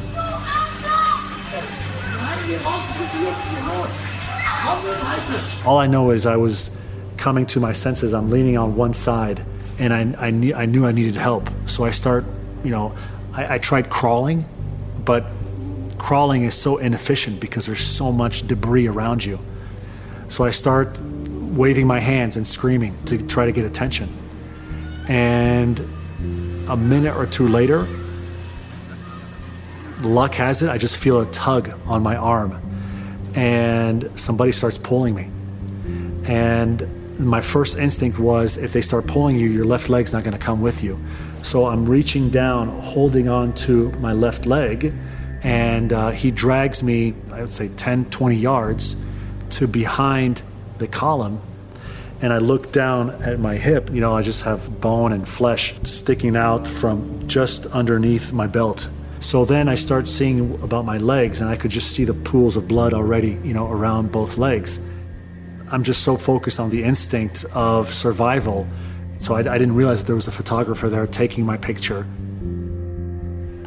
All 5.66 5.76
I 5.76 5.86
know 5.86 6.12
is 6.12 6.24
I 6.24 6.36
was 6.36 6.70
coming 7.18 7.44
to 7.44 7.60
my 7.60 7.74
senses. 7.74 8.14
I'm 8.14 8.30
leaning 8.30 8.56
on 8.56 8.74
one 8.74 8.94
side, 8.94 9.44
and 9.78 9.92
I, 9.92 10.28
I, 10.28 10.30
ne- 10.30 10.54
I 10.54 10.64
knew 10.64 10.86
I 10.86 10.92
needed 10.92 11.16
help. 11.16 11.50
So 11.66 11.84
I 11.84 11.90
start, 11.90 12.24
you 12.64 12.70
know, 12.70 12.96
I, 13.34 13.56
I 13.56 13.58
tried 13.58 13.90
crawling, 13.90 14.46
but 15.04 15.26
crawling 16.00 16.44
is 16.44 16.54
so 16.54 16.78
inefficient 16.78 17.40
because 17.40 17.66
there's 17.66 17.84
so 17.84 18.10
much 18.10 18.46
debris 18.46 18.88
around 18.88 19.24
you. 19.24 19.38
So 20.28 20.44
I 20.44 20.50
start 20.50 21.00
waving 21.00 21.86
my 21.86 21.98
hands 21.98 22.36
and 22.36 22.46
screaming 22.46 22.96
to 23.04 23.24
try 23.26 23.44
to 23.44 23.52
get 23.52 23.66
attention. 23.66 24.08
And 25.08 25.78
a 26.68 26.76
minute 26.76 27.14
or 27.14 27.26
two 27.26 27.46
later, 27.46 27.86
luck 30.00 30.34
has 30.34 30.62
it, 30.62 30.70
I 30.70 30.78
just 30.78 30.96
feel 30.96 31.20
a 31.20 31.26
tug 31.26 31.70
on 31.86 32.02
my 32.02 32.16
arm 32.16 32.58
and 33.34 34.10
somebody 34.18 34.52
starts 34.52 34.78
pulling 34.78 35.14
me. 35.14 35.30
And 36.24 37.18
my 37.20 37.42
first 37.42 37.76
instinct 37.76 38.18
was 38.18 38.56
if 38.56 38.72
they 38.72 38.80
start 38.80 39.06
pulling 39.06 39.36
you, 39.36 39.48
your 39.48 39.66
left 39.66 39.90
leg's 39.90 40.14
not 40.14 40.24
going 40.24 40.36
to 40.36 40.44
come 40.44 40.62
with 40.62 40.82
you. 40.82 40.98
So 41.42 41.66
I'm 41.66 41.84
reaching 41.84 42.30
down, 42.30 42.80
holding 42.80 43.28
on 43.28 43.52
to 43.66 43.90
my 43.92 44.12
left 44.12 44.46
leg, 44.46 44.94
and 45.42 45.92
uh, 45.92 46.10
he 46.10 46.30
drags 46.30 46.82
me, 46.82 47.14
I 47.32 47.40
would 47.40 47.50
say 47.50 47.68
10, 47.68 48.06
20 48.10 48.36
yards 48.36 48.96
to 49.50 49.66
behind 49.66 50.42
the 50.78 50.86
column. 50.86 51.40
And 52.22 52.32
I 52.32 52.38
look 52.38 52.70
down 52.72 53.10
at 53.22 53.40
my 53.40 53.56
hip, 53.56 53.90
you 53.90 54.00
know, 54.00 54.14
I 54.14 54.22
just 54.22 54.42
have 54.42 54.80
bone 54.80 55.12
and 55.12 55.26
flesh 55.26 55.74
sticking 55.84 56.36
out 56.36 56.68
from 56.68 57.26
just 57.26 57.66
underneath 57.66 58.32
my 58.32 58.46
belt. 58.46 58.88
So 59.20 59.44
then 59.44 59.68
I 59.68 59.74
start 59.74 60.08
seeing 60.08 60.62
about 60.62 60.84
my 60.86 60.96
legs, 60.96 61.40
and 61.40 61.50
I 61.50 61.56
could 61.56 61.70
just 61.70 61.92
see 61.92 62.04
the 62.04 62.14
pools 62.14 62.56
of 62.56 62.66
blood 62.66 62.94
already, 62.94 63.38
you 63.44 63.52
know, 63.52 63.70
around 63.70 64.12
both 64.12 64.38
legs. 64.38 64.80
I'm 65.68 65.82
just 65.82 66.02
so 66.02 66.16
focused 66.16 66.58
on 66.58 66.70
the 66.70 66.82
instinct 66.82 67.44
of 67.54 67.92
survival. 67.92 68.66
So 69.18 69.34
I, 69.34 69.40
I 69.40 69.58
didn't 69.58 69.74
realize 69.74 70.04
there 70.04 70.16
was 70.16 70.26
a 70.26 70.32
photographer 70.32 70.88
there 70.88 71.06
taking 71.06 71.44
my 71.44 71.58
picture. 71.58 72.06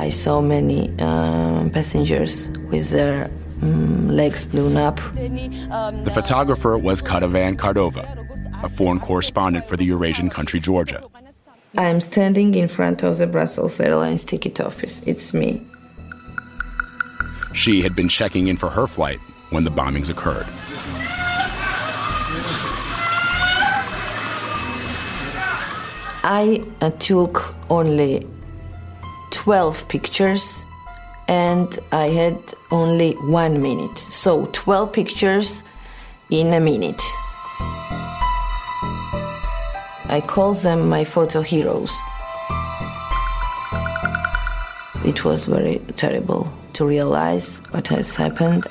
I 0.03 0.09
saw 0.09 0.41
many 0.41 0.91
um, 0.99 1.69
passengers 1.69 2.49
with 2.69 2.91
their 2.91 3.31
um, 3.61 4.09
legs 4.09 4.43
blown 4.43 4.75
up. 4.75 4.97
The 4.97 6.11
photographer 6.13 6.77
was 6.77 7.01
Ketevan 7.01 7.55
Kardava, 7.55 8.03
a 8.65 8.67
foreign 8.67 8.99
correspondent 8.99 9.63
for 9.63 9.77
the 9.77 9.85
Eurasian 9.85 10.29
country 10.29 10.59
Georgia. 10.59 11.01
I'm 11.77 12.01
standing 12.01 12.53
in 12.53 12.67
front 12.67 13.01
of 13.01 13.17
the 13.17 13.27
Brussels 13.27 13.79
Airlines 13.79 14.25
ticket 14.25 14.59
office. 14.59 15.01
It's 15.05 15.33
me. 15.33 15.65
She 17.53 17.81
had 17.81 17.95
been 17.95 18.09
checking 18.09 18.47
in 18.47 18.57
for 18.57 18.69
her 18.69 18.87
flight 18.87 19.19
when 19.51 19.63
the 19.63 19.71
bombings 19.71 20.09
occurred. 20.09 20.47
I 26.25 26.61
uh, 26.81 26.89
took 26.91 27.55
only 27.69 28.27
12 29.43 29.89
pictures 29.89 30.65
and 31.27 31.77
I 31.91 32.07
had 32.07 32.39
only 32.71 33.15
one 33.15 33.61
minute. 33.61 33.97
So 33.97 34.45
12 34.53 34.93
pictures 34.93 35.65
in 36.29 36.53
a 36.53 36.61
minute. 36.61 37.01
I 40.07 40.23
call 40.25 40.53
them 40.53 40.87
my 40.87 41.03
photo 41.03 41.41
heroes. 41.41 41.91
It 45.03 45.25
was 45.25 45.43
very 45.43 45.79
terrible 45.97 46.47
to 46.75 46.85
realize 46.85 47.59
what 47.71 47.89
has 47.89 48.15
happened. 48.15 48.65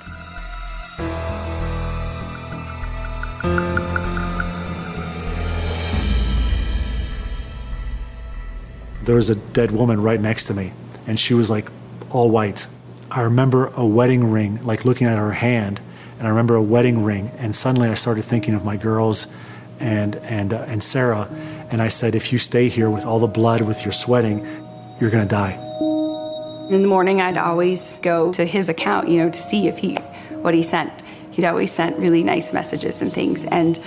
There 9.05 9.17
was 9.17 9.31
a 9.31 9.35
dead 9.35 9.73
woman 9.73 10.01
right 10.01 10.21
next 10.21 10.45
to 10.47 10.55
me, 10.55 10.73
and 11.07 11.19
she 11.19 11.35
was 11.35 11.51
like 11.51 11.69
all 12.11 12.31
white. 12.31 12.69
I 13.11 13.23
remember 13.23 13.67
a 13.75 13.85
wedding 13.85 14.31
ring, 14.31 14.65
like 14.65 14.85
looking 14.85 15.09
at 15.09 15.19
her 15.19 15.33
hand, 15.33 15.81
and 16.19 16.27
I 16.27 16.31
remember 16.31 16.55
a 16.55 16.63
wedding 16.63 17.03
ring, 17.03 17.33
and 17.39 17.55
suddenly 17.55 17.89
I 17.89 17.95
started 17.95 18.25
thinking 18.25 18.55
of 18.55 18.65
my 18.65 18.77
girls 18.77 19.27
and 19.81 20.15
and 20.17 20.53
uh, 20.53 20.65
and 20.69 20.83
Sarah, 20.83 21.29
and 21.71 21.83
I 21.83 21.89
said, 21.89 22.15
if 22.15 22.33
you 22.33 22.39
stay 22.39 22.69
here 22.69 22.89
with 22.89 23.05
all 23.05 23.19
the 23.19 23.27
blood, 23.27 23.63
with 23.63 23.85
your 23.85 23.93
sweating, 23.93 24.47
you're 25.01 25.11
gonna 25.11 25.27
die. 25.27 25.59
In 26.71 26.83
the 26.83 26.89
morning, 26.89 27.21
I'd 27.21 27.37
always 27.37 27.99
go 27.99 28.33
to 28.33 28.45
his 28.45 28.69
account, 28.69 29.09
you 29.09 29.19
know, 29.19 29.31
to 29.31 29.41
see 29.41 29.67
if 29.67 29.79
he, 29.79 29.97
what 30.43 30.55
he 30.55 30.63
sent. 30.63 31.03
He'd 31.33 31.45
always 31.45 31.73
sent 31.73 31.99
really 31.99 32.23
nice 32.23 32.53
messages 32.53 33.03
and 33.03 33.13
things, 33.13 33.45
and 33.47 33.81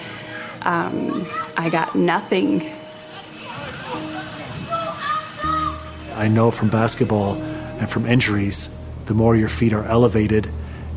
um, 0.63 1.25
I 1.55 1.69
got 1.69 1.95
nothing. 1.95 2.69
I 6.15 6.27
know 6.27 6.51
from 6.51 6.69
basketball 6.69 7.35
and 7.35 7.89
from 7.89 8.05
injuries, 8.05 8.69
the 9.05 9.13
more 9.13 9.35
your 9.35 9.49
feet 9.49 9.73
are 9.73 9.83
elevated, 9.83 10.51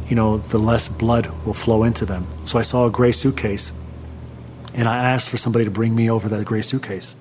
you 0.07 0.16
know, 0.16 0.38
the 0.38 0.59
less 0.59 0.88
blood 0.88 1.26
will 1.44 1.54
flow 1.54 1.85
into 1.85 2.07
them. 2.07 2.26
So 2.46 2.59
I 2.59 2.62
saw 2.62 2.87
a 2.87 2.90
gray 2.90 3.12
suitcase 3.12 3.72
and 4.74 4.88
I 4.88 4.96
asked 4.96 5.28
for 5.28 5.37
somebody 5.37 5.64
to 5.64 5.70
bring 5.70 5.94
me 5.94 6.11
over 6.11 6.28
that 6.28 6.44
gray 6.44 6.62
suitcase. 6.62 7.16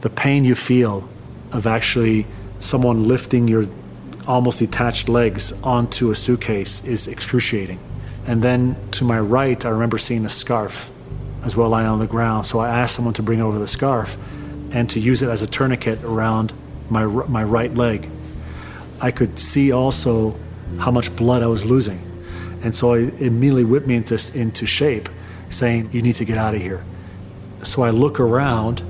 The 0.00 0.10
pain 0.10 0.44
you 0.44 0.54
feel 0.54 1.08
of 1.52 1.66
actually 1.66 2.26
someone 2.60 3.08
lifting 3.08 3.48
your 3.48 3.66
almost 4.26 4.58
detached 4.60 5.08
legs 5.08 5.52
onto 5.62 6.10
a 6.10 6.14
suitcase 6.14 6.82
is 6.84 7.08
excruciating. 7.08 7.78
And 8.26 8.42
then 8.42 8.76
to 8.92 9.04
my 9.04 9.20
right, 9.20 9.62
I 9.64 9.68
remember 9.68 9.98
seeing 9.98 10.24
a 10.24 10.30
scarf 10.30 10.90
as 11.42 11.56
well 11.56 11.68
lying 11.68 11.86
on 11.86 11.98
the 11.98 12.06
ground. 12.06 12.46
So 12.46 12.58
I 12.58 12.70
asked 12.70 12.94
someone 12.94 13.14
to 13.14 13.22
bring 13.22 13.42
over 13.42 13.58
the 13.58 13.66
scarf 13.66 14.16
and 14.70 14.88
to 14.90 15.00
use 15.00 15.22
it 15.22 15.28
as 15.28 15.42
a 15.42 15.46
tourniquet 15.46 16.02
around 16.02 16.54
my, 16.90 17.04
my 17.04 17.44
right 17.44 17.74
leg. 17.74 18.10
I 19.00 19.10
could 19.10 19.38
see 19.38 19.72
also 19.72 20.38
how 20.78 20.90
much 20.90 21.14
blood 21.14 21.42
I 21.42 21.46
was 21.46 21.64
losing. 21.64 22.00
And 22.62 22.74
so 22.74 22.94
it 22.94 23.20
immediately 23.20 23.64
whipped 23.64 23.86
me 23.86 23.96
into, 23.96 24.18
into 24.34 24.66
shape 24.66 25.08
saying, 25.50 25.90
You 25.92 26.02
need 26.02 26.16
to 26.16 26.24
get 26.24 26.38
out 26.38 26.54
of 26.54 26.60
here. 26.60 26.84
So 27.62 27.82
I 27.82 27.90
look 27.90 28.20
around 28.20 28.82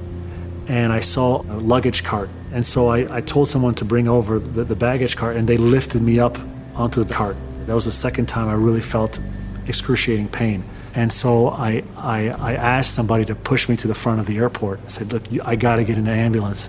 and 0.68 0.92
I 0.92 1.00
saw 1.00 1.42
a 1.42 1.58
luggage 1.58 2.04
cart. 2.04 2.30
And 2.52 2.64
so 2.64 2.88
I, 2.88 3.16
I 3.16 3.20
told 3.20 3.48
someone 3.48 3.74
to 3.76 3.84
bring 3.84 4.08
over 4.08 4.38
the, 4.38 4.64
the 4.64 4.76
baggage 4.76 5.16
cart, 5.16 5.36
and 5.36 5.48
they 5.48 5.56
lifted 5.56 6.00
me 6.02 6.20
up 6.20 6.38
onto 6.74 7.02
the 7.02 7.12
cart. 7.12 7.36
That 7.66 7.74
was 7.74 7.84
the 7.84 7.90
second 7.90 8.26
time 8.26 8.48
I 8.48 8.54
really 8.54 8.80
felt 8.80 9.18
excruciating 9.66 10.28
pain. 10.28 10.64
And 10.94 11.12
so 11.12 11.48
I, 11.48 11.82
I, 11.96 12.28
I 12.28 12.54
asked 12.54 12.94
somebody 12.94 13.24
to 13.24 13.34
push 13.34 13.68
me 13.68 13.76
to 13.76 13.88
the 13.88 13.94
front 13.94 14.20
of 14.20 14.26
the 14.26 14.38
airport. 14.38 14.80
I 14.84 14.88
said, 14.88 15.12
Look, 15.12 15.24
I 15.44 15.56
got 15.56 15.76
to 15.76 15.84
get 15.84 15.98
in 15.98 16.06
an 16.06 16.16
ambulance. 16.16 16.68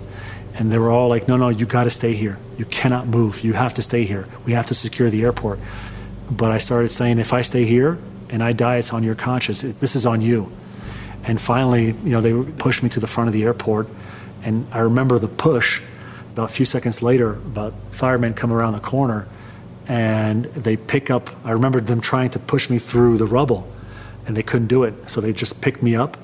And 0.58 0.72
they 0.72 0.78
were 0.78 0.90
all 0.90 1.08
like, 1.08 1.28
No, 1.28 1.36
no, 1.36 1.48
you 1.48 1.66
got 1.66 1.84
to 1.84 1.90
stay 1.90 2.14
here. 2.14 2.38
You 2.56 2.64
cannot 2.64 3.06
move. 3.06 3.42
You 3.42 3.52
have 3.52 3.74
to 3.74 3.82
stay 3.82 4.04
here. 4.04 4.26
We 4.44 4.52
have 4.52 4.66
to 4.66 4.74
secure 4.74 5.10
the 5.10 5.22
airport. 5.22 5.60
But 6.30 6.50
I 6.50 6.58
started 6.58 6.90
saying, 6.90 7.18
If 7.18 7.32
I 7.32 7.42
stay 7.42 7.64
here, 7.64 7.98
and 8.28 8.42
I 8.42 8.52
die, 8.52 8.76
it's 8.76 8.92
on 8.92 9.02
your 9.02 9.14
conscience. 9.14 9.62
This 9.62 9.94
is 9.94 10.06
on 10.06 10.20
you. 10.20 10.50
And 11.24 11.40
finally, 11.40 11.86
you 11.86 12.10
know, 12.10 12.20
they 12.20 12.52
pushed 12.52 12.82
me 12.82 12.88
to 12.90 13.00
the 13.00 13.06
front 13.06 13.28
of 13.28 13.34
the 13.34 13.44
airport, 13.44 13.88
and 14.42 14.66
I 14.72 14.80
remember 14.80 15.18
the 15.18 15.28
push 15.28 15.80
About 16.32 16.50
a 16.50 16.52
few 16.52 16.66
seconds 16.66 17.02
later, 17.02 17.32
about 17.32 17.72
firemen 17.90 18.34
come 18.34 18.52
around 18.52 18.74
the 18.74 18.80
corner 18.80 19.26
and 19.88 20.44
they 20.44 20.76
pick 20.76 21.10
up. 21.10 21.30
I 21.44 21.52
remember 21.52 21.80
them 21.80 22.00
trying 22.00 22.30
to 22.30 22.38
push 22.38 22.68
me 22.68 22.78
through 22.78 23.16
the 23.18 23.26
rubble 23.26 23.66
and 24.26 24.36
they 24.36 24.42
couldn't 24.42 24.68
do 24.68 24.82
it. 24.82 25.08
So 25.08 25.20
they 25.20 25.32
just 25.32 25.60
picked 25.60 25.82
me 25.82 25.96
up 25.96 26.18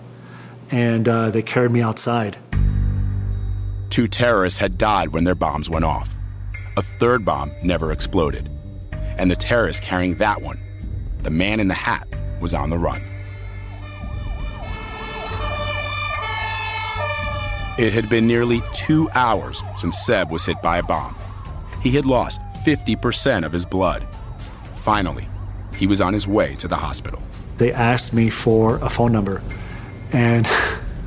and 0.70 1.08
uh, 1.08 1.30
they 1.30 1.42
carried 1.42 1.70
me 1.70 1.80
outside. 1.80 2.36
Two 3.92 4.08
terrorists 4.08 4.58
had 4.58 4.78
died 4.78 5.10
when 5.10 5.24
their 5.24 5.34
bombs 5.34 5.68
went 5.68 5.84
off. 5.84 6.14
A 6.78 6.82
third 6.82 7.26
bomb 7.26 7.52
never 7.62 7.92
exploded. 7.92 8.48
And 9.18 9.30
the 9.30 9.36
terrorist 9.36 9.82
carrying 9.82 10.14
that 10.14 10.40
one, 10.40 10.58
the 11.22 11.28
man 11.28 11.60
in 11.60 11.68
the 11.68 11.74
hat, 11.74 12.08
was 12.40 12.54
on 12.54 12.70
the 12.70 12.78
run. 12.78 13.02
It 17.76 17.92
had 17.92 18.08
been 18.08 18.26
nearly 18.26 18.62
two 18.72 19.10
hours 19.10 19.62
since 19.76 19.98
Seb 19.98 20.30
was 20.30 20.46
hit 20.46 20.62
by 20.62 20.78
a 20.78 20.82
bomb. 20.82 21.14
He 21.82 21.90
had 21.90 22.06
lost 22.06 22.40
50% 22.64 23.44
of 23.44 23.52
his 23.52 23.66
blood. 23.66 24.06
Finally, 24.76 25.28
he 25.76 25.86
was 25.86 26.00
on 26.00 26.14
his 26.14 26.26
way 26.26 26.54
to 26.54 26.66
the 26.66 26.76
hospital. 26.76 27.20
They 27.58 27.74
asked 27.74 28.14
me 28.14 28.30
for 28.30 28.76
a 28.76 28.88
phone 28.88 29.12
number. 29.12 29.42
And, 30.12 30.48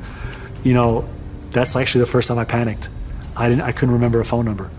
you 0.62 0.72
know, 0.72 1.04
that's 1.50 1.76
actually 1.76 2.00
the 2.00 2.10
first 2.10 2.28
time 2.28 2.38
I 2.38 2.44
panicked. 2.44 2.88
I, 3.36 3.48
didn't, 3.48 3.62
I 3.62 3.72
couldn't 3.72 3.94
remember 3.94 4.20
a 4.20 4.24
phone 4.24 4.44
number. 4.44 4.70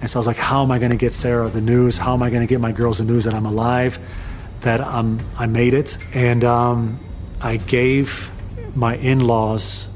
And 0.00 0.10
so 0.10 0.18
I 0.18 0.20
was 0.20 0.26
like, 0.26 0.36
how 0.36 0.62
am 0.62 0.70
I 0.70 0.78
going 0.78 0.90
to 0.90 0.96
get 0.96 1.12
Sarah 1.12 1.48
the 1.48 1.60
news? 1.60 1.96
How 1.96 2.12
am 2.14 2.22
I 2.22 2.30
going 2.30 2.42
to 2.42 2.46
get 2.46 2.60
my 2.60 2.72
girls 2.72 2.98
the 2.98 3.04
news 3.04 3.24
that 3.24 3.34
I'm 3.34 3.46
alive, 3.46 3.98
that 4.62 4.80
I'm, 4.80 5.20
I 5.38 5.46
made 5.46 5.74
it? 5.74 5.96
And 6.12 6.42
um, 6.42 6.98
I 7.40 7.56
gave 7.56 8.30
my 8.74 8.96
in 8.96 9.20
laws 9.20 9.88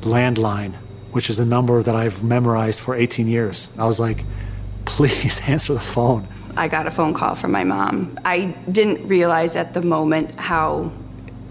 landline, 0.00 0.72
which 1.12 1.28
is 1.28 1.38
a 1.38 1.44
number 1.44 1.82
that 1.82 1.94
I've 1.94 2.24
memorized 2.24 2.80
for 2.80 2.94
18 2.94 3.28
years. 3.28 3.70
I 3.78 3.84
was 3.84 4.00
like, 4.00 4.24
please 4.86 5.40
answer 5.46 5.74
the 5.74 5.80
phone. 5.80 6.26
I 6.56 6.68
got 6.68 6.86
a 6.86 6.90
phone 6.90 7.14
call 7.14 7.34
from 7.34 7.52
my 7.52 7.64
mom. 7.64 8.18
I 8.24 8.46
didn't 8.70 9.06
realize 9.06 9.54
at 9.56 9.74
the 9.74 9.82
moment 9.82 10.34
how 10.36 10.90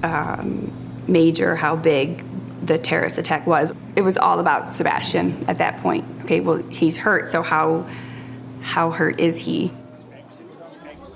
um, 0.03 0.71
major, 1.07 1.55
how 1.55 1.75
big 1.75 2.25
the 2.67 2.77
terrorist 2.77 3.17
attack 3.17 3.47
was. 3.47 3.73
It 3.95 4.01
was 4.01 4.17
all 4.17 4.39
about 4.39 4.73
Sebastian 4.73 5.45
at 5.47 5.57
that 5.57 5.77
point. 5.81 6.05
Okay, 6.23 6.39
well, 6.39 6.57
he's 6.69 6.97
hurt, 6.97 7.27
so 7.27 7.41
how, 7.41 7.87
how 8.61 8.91
hurt 8.91 9.19
is 9.19 9.39
he? 9.39 9.71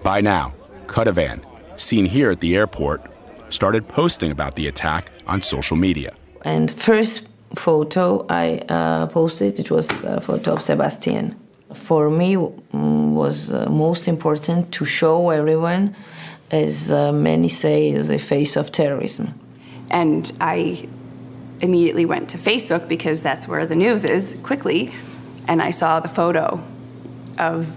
By 0.03 0.21
now, 0.21 0.53
Ketevan, 0.87 1.43
seen 1.75 2.05
here 2.05 2.31
at 2.31 2.39
the 2.39 2.55
airport, 2.55 3.01
started 3.49 3.87
posting 3.87 4.31
about 4.31 4.55
the 4.55 4.67
attack 4.67 5.11
on 5.27 5.41
social 5.41 5.77
media. 5.77 6.13
And 6.43 6.71
first 6.71 7.27
photo 7.55 8.25
I 8.29 8.59
uh, 8.69 9.07
posted, 9.07 9.59
it 9.59 9.69
was 9.69 9.87
a 10.03 10.21
photo 10.21 10.53
of 10.53 10.61
Sebastian. 10.61 11.35
For 11.73 12.09
me, 12.09 12.35
um, 12.35 13.01
was 13.15 13.51
uh, 13.51 13.69
most 13.69 14.07
important 14.07 14.71
to 14.73 14.85
show 14.85 15.29
everyone, 15.29 15.95
as 16.49 16.91
uh, 16.91 17.11
many 17.11 17.49
say, 17.49 17.91
the 17.93 18.17
face 18.17 18.55
of 18.55 18.71
terrorism. 18.71 19.39
And 19.89 20.31
I 20.39 20.87
immediately 21.61 22.05
went 22.05 22.29
to 22.29 22.37
Facebook 22.37 22.87
because 22.87 23.21
that's 23.21 23.47
where 23.47 23.65
the 23.65 23.75
news 23.75 24.03
is 24.03 24.37
quickly, 24.43 24.93
and 25.47 25.61
I 25.61 25.71
saw 25.71 25.99
the 25.99 26.09
photo 26.09 26.63
of 27.37 27.71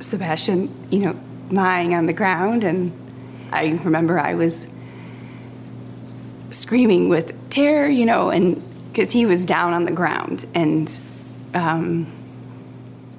Sebastian, 0.00 0.74
you 0.90 1.00
know, 1.00 1.20
lying 1.50 1.94
on 1.94 2.06
the 2.06 2.12
ground, 2.12 2.64
and 2.64 2.92
I 3.52 3.66
remember 3.84 4.18
I 4.18 4.34
was 4.34 4.66
screaming 6.50 7.08
with 7.08 7.48
terror, 7.50 7.88
you 7.88 8.06
know, 8.06 8.30
and 8.30 8.62
because 8.92 9.12
he 9.12 9.26
was 9.26 9.44
down 9.44 9.72
on 9.72 9.84
the 9.84 9.92
ground 9.92 10.46
and 10.54 11.00
um, 11.54 12.06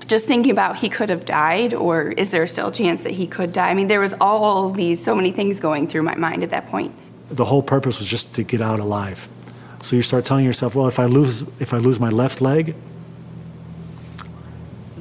just 0.07 0.25
thinking 0.25 0.51
about 0.51 0.77
he 0.77 0.89
could 0.89 1.09
have 1.09 1.23
died 1.23 1.73
or 1.73 2.09
is 2.11 2.31
there 2.31 2.47
still 2.47 2.69
a 2.69 2.71
chance 2.71 3.03
that 3.03 3.11
he 3.11 3.27
could 3.27 3.53
die? 3.53 3.69
I 3.69 3.73
mean, 3.73 3.87
there 3.87 3.99
was 3.99 4.15
all 4.19 4.71
these, 4.71 5.03
so 5.03 5.13
many 5.13 5.31
things 5.31 5.59
going 5.59 5.87
through 5.87 6.03
my 6.03 6.15
mind 6.15 6.43
at 6.43 6.49
that 6.49 6.67
point. 6.67 6.95
The 7.29 7.45
whole 7.45 7.61
purpose 7.61 7.99
was 7.99 8.07
just 8.07 8.33
to 8.35 8.43
get 8.43 8.61
out 8.61 8.79
alive. 8.79 9.27
So 9.81 9.95
you 9.95 10.01
start 10.01 10.25
telling 10.25 10.45
yourself, 10.45 10.75
well, 10.75 10.87
if 10.87 10.99
I 10.99 11.05
lose, 11.05 11.43
if 11.59 11.73
I 11.73 11.77
lose 11.77 11.99
my 11.99 12.09
left 12.09 12.41
leg, 12.41 12.75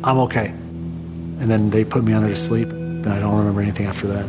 I'm 0.04 0.18
okay. 0.18 0.48
And 0.48 1.50
then 1.50 1.70
they 1.70 1.84
put 1.84 2.04
me 2.04 2.12
under 2.12 2.28
to 2.28 2.36
sleep, 2.36 2.70
and 2.70 3.06
I 3.06 3.20
don't 3.20 3.36
remember 3.38 3.60
anything 3.60 3.86
after 3.86 4.06
that. 4.08 4.26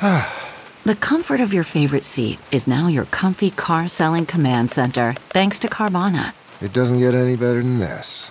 The 0.82 0.96
comfort 0.96 1.40
of 1.40 1.52
your 1.52 1.62
favorite 1.62 2.04
seat 2.04 2.40
is 2.50 2.66
now 2.66 2.88
your 2.88 3.04
comfy 3.04 3.50
car 3.50 3.86
selling 3.86 4.26
command 4.26 4.72
center, 4.72 5.12
thanks 5.28 5.60
to 5.60 5.68
Carvana. 5.68 6.32
It 6.60 6.72
doesn't 6.72 6.98
get 6.98 7.14
any 7.14 7.36
better 7.36 7.62
than 7.62 7.78
this. 7.78 8.30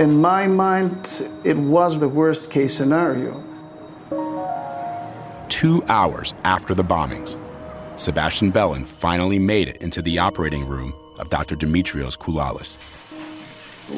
In 0.00 0.18
my 0.18 0.46
mind, 0.46 1.28
it 1.44 1.58
was 1.58 1.98
the 2.00 2.08
worst 2.08 2.50
case 2.50 2.74
scenario. 2.74 3.44
Two 5.50 5.84
hours 5.88 6.32
after 6.42 6.74
the 6.74 6.82
bombings, 6.82 7.38
Sebastian 8.00 8.50
Bellin 8.50 8.86
finally 8.86 9.38
made 9.38 9.68
it 9.68 9.76
into 9.82 10.00
the 10.00 10.18
operating 10.18 10.66
room 10.66 10.94
of 11.18 11.28
Dr. 11.28 11.54
Demetrios 11.54 12.16
Koulalis. 12.16 12.76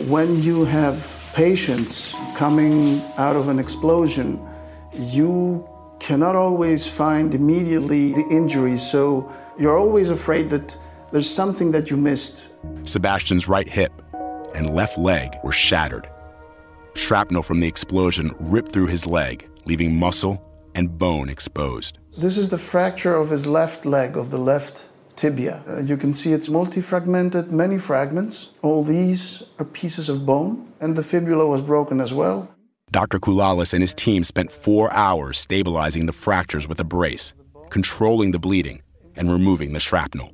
When 0.09 0.43
you 0.43 0.65
have 0.65 1.07
patients 1.35 2.17
coming 2.35 3.01
out 3.17 3.37
of 3.37 3.47
an 3.47 3.61
explosion, 3.61 4.45
you 4.99 5.65
cannot 6.01 6.35
always 6.35 6.85
find 6.85 7.33
immediately 7.33 8.12
the 8.12 8.27
injuries, 8.29 8.83
so 8.83 9.33
you're 9.57 9.79
always 9.79 10.11
afraid 10.11 10.51
that 10.51 10.77
there's 11.12 11.31
something 11.31 11.71
that 11.71 11.93
you 11.93 11.97
missed. 11.97 12.49
Sebastian's 12.83 13.47
right 13.47 13.69
hip 13.69 14.02
and 14.55 14.75
left 14.75 14.99
leg 14.99 15.38
were 15.43 15.53
shattered. 15.53 16.09
Shrapnel 16.95 17.43
from 17.43 17.59
the 17.59 17.69
explosion 17.69 18.35
ripped 18.38 18.73
through 18.73 18.87
his 18.87 19.07
leg, 19.07 19.49
leaving 19.65 19.97
muscle 19.97 20.43
and 20.75 20.99
bone 20.99 21.29
exposed. 21.29 21.99
This 22.17 22.37
is 22.37 22.49
the 22.49 22.59
fracture 22.59 23.17
of 23.17 23.31
his 23.31 23.47
left 23.47 23.87
leg, 23.87 24.17
of 24.17 24.31
the 24.31 24.38
left 24.38 24.88
tibia. 25.17 25.62
Uh, 25.69 25.81
you 25.81 25.97
can 25.97 26.12
see 26.15 26.33
it's 26.33 26.49
multifragmented, 26.49 27.51
many 27.51 27.79
fragments. 27.79 28.53
All 28.62 28.83
these 28.83 29.43
are 29.59 29.65
pieces 29.65 30.09
of 30.09 30.27
bone, 30.27 30.73
and 30.81 30.97
the 30.97 31.03
fibula 31.03 31.47
was 31.47 31.62
broken 31.62 32.01
as 32.01 32.12
well. 32.12 32.49
Dr. 32.91 33.19
Koulalis 33.19 33.73
and 33.73 33.83
his 33.83 33.95
team 33.95 34.25
spent 34.25 34.51
four 34.51 34.93
hours 34.93 35.38
stabilizing 35.38 36.07
the 36.07 36.12
fractures 36.12 36.69
with 36.69 36.79
a 36.81 36.85
brace, 36.85 37.33
controlling 37.71 38.33
the 38.33 38.38
bleeding, 38.38 38.83
and 39.17 39.31
removing 39.31 39.73
the 39.73 39.81
shrapnel, 39.81 40.31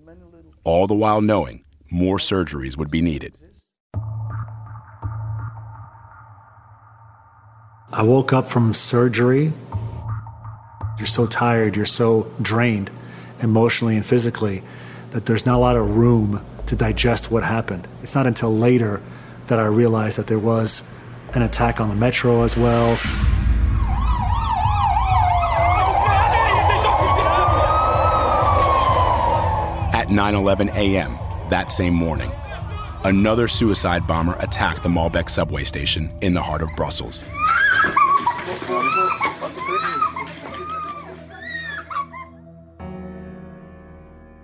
all 0.64 0.86
the 0.86 0.94
while 0.94 1.20
knowing 1.20 1.64
more 1.90 2.18
surgeries 2.18 2.76
would 2.76 2.90
be 2.90 3.00
needed. 3.00 3.36
I 7.90 8.02
woke 8.02 8.34
up 8.34 8.46
from 8.46 8.74
surgery. 8.74 9.50
You're 10.98 11.06
so 11.06 11.26
tired, 11.26 11.74
you're 11.74 11.86
so 11.86 12.30
drained 12.42 12.90
emotionally 13.40 13.96
and 13.96 14.04
physically 14.04 14.62
that 15.10 15.24
there's 15.24 15.46
not 15.46 15.56
a 15.56 15.58
lot 15.58 15.74
of 15.74 15.96
room 15.96 16.44
to 16.66 16.76
digest 16.76 17.30
what 17.30 17.44
happened. 17.44 17.88
It's 18.02 18.14
not 18.14 18.26
until 18.26 18.54
later 18.54 19.00
that 19.46 19.58
I 19.58 19.64
realized 19.64 20.18
that 20.18 20.26
there 20.26 20.38
was 20.38 20.82
an 21.32 21.40
attack 21.40 21.80
on 21.80 21.88
the 21.88 21.94
metro 21.94 22.42
as 22.42 22.58
well. 22.58 22.92
At 29.94 30.08
9:11 30.08 30.74
a.m. 30.74 31.18
that 31.48 31.72
same 31.72 31.94
morning, 31.94 32.30
another 33.04 33.48
suicide 33.48 34.06
bomber 34.06 34.36
attacked 34.40 34.82
the 34.82 34.90
Maelbeek 34.90 35.30
subway 35.30 35.64
station 35.64 36.10
in 36.20 36.34
the 36.34 36.42
heart 36.42 36.60
of 36.60 36.68
Brussels. 36.76 37.22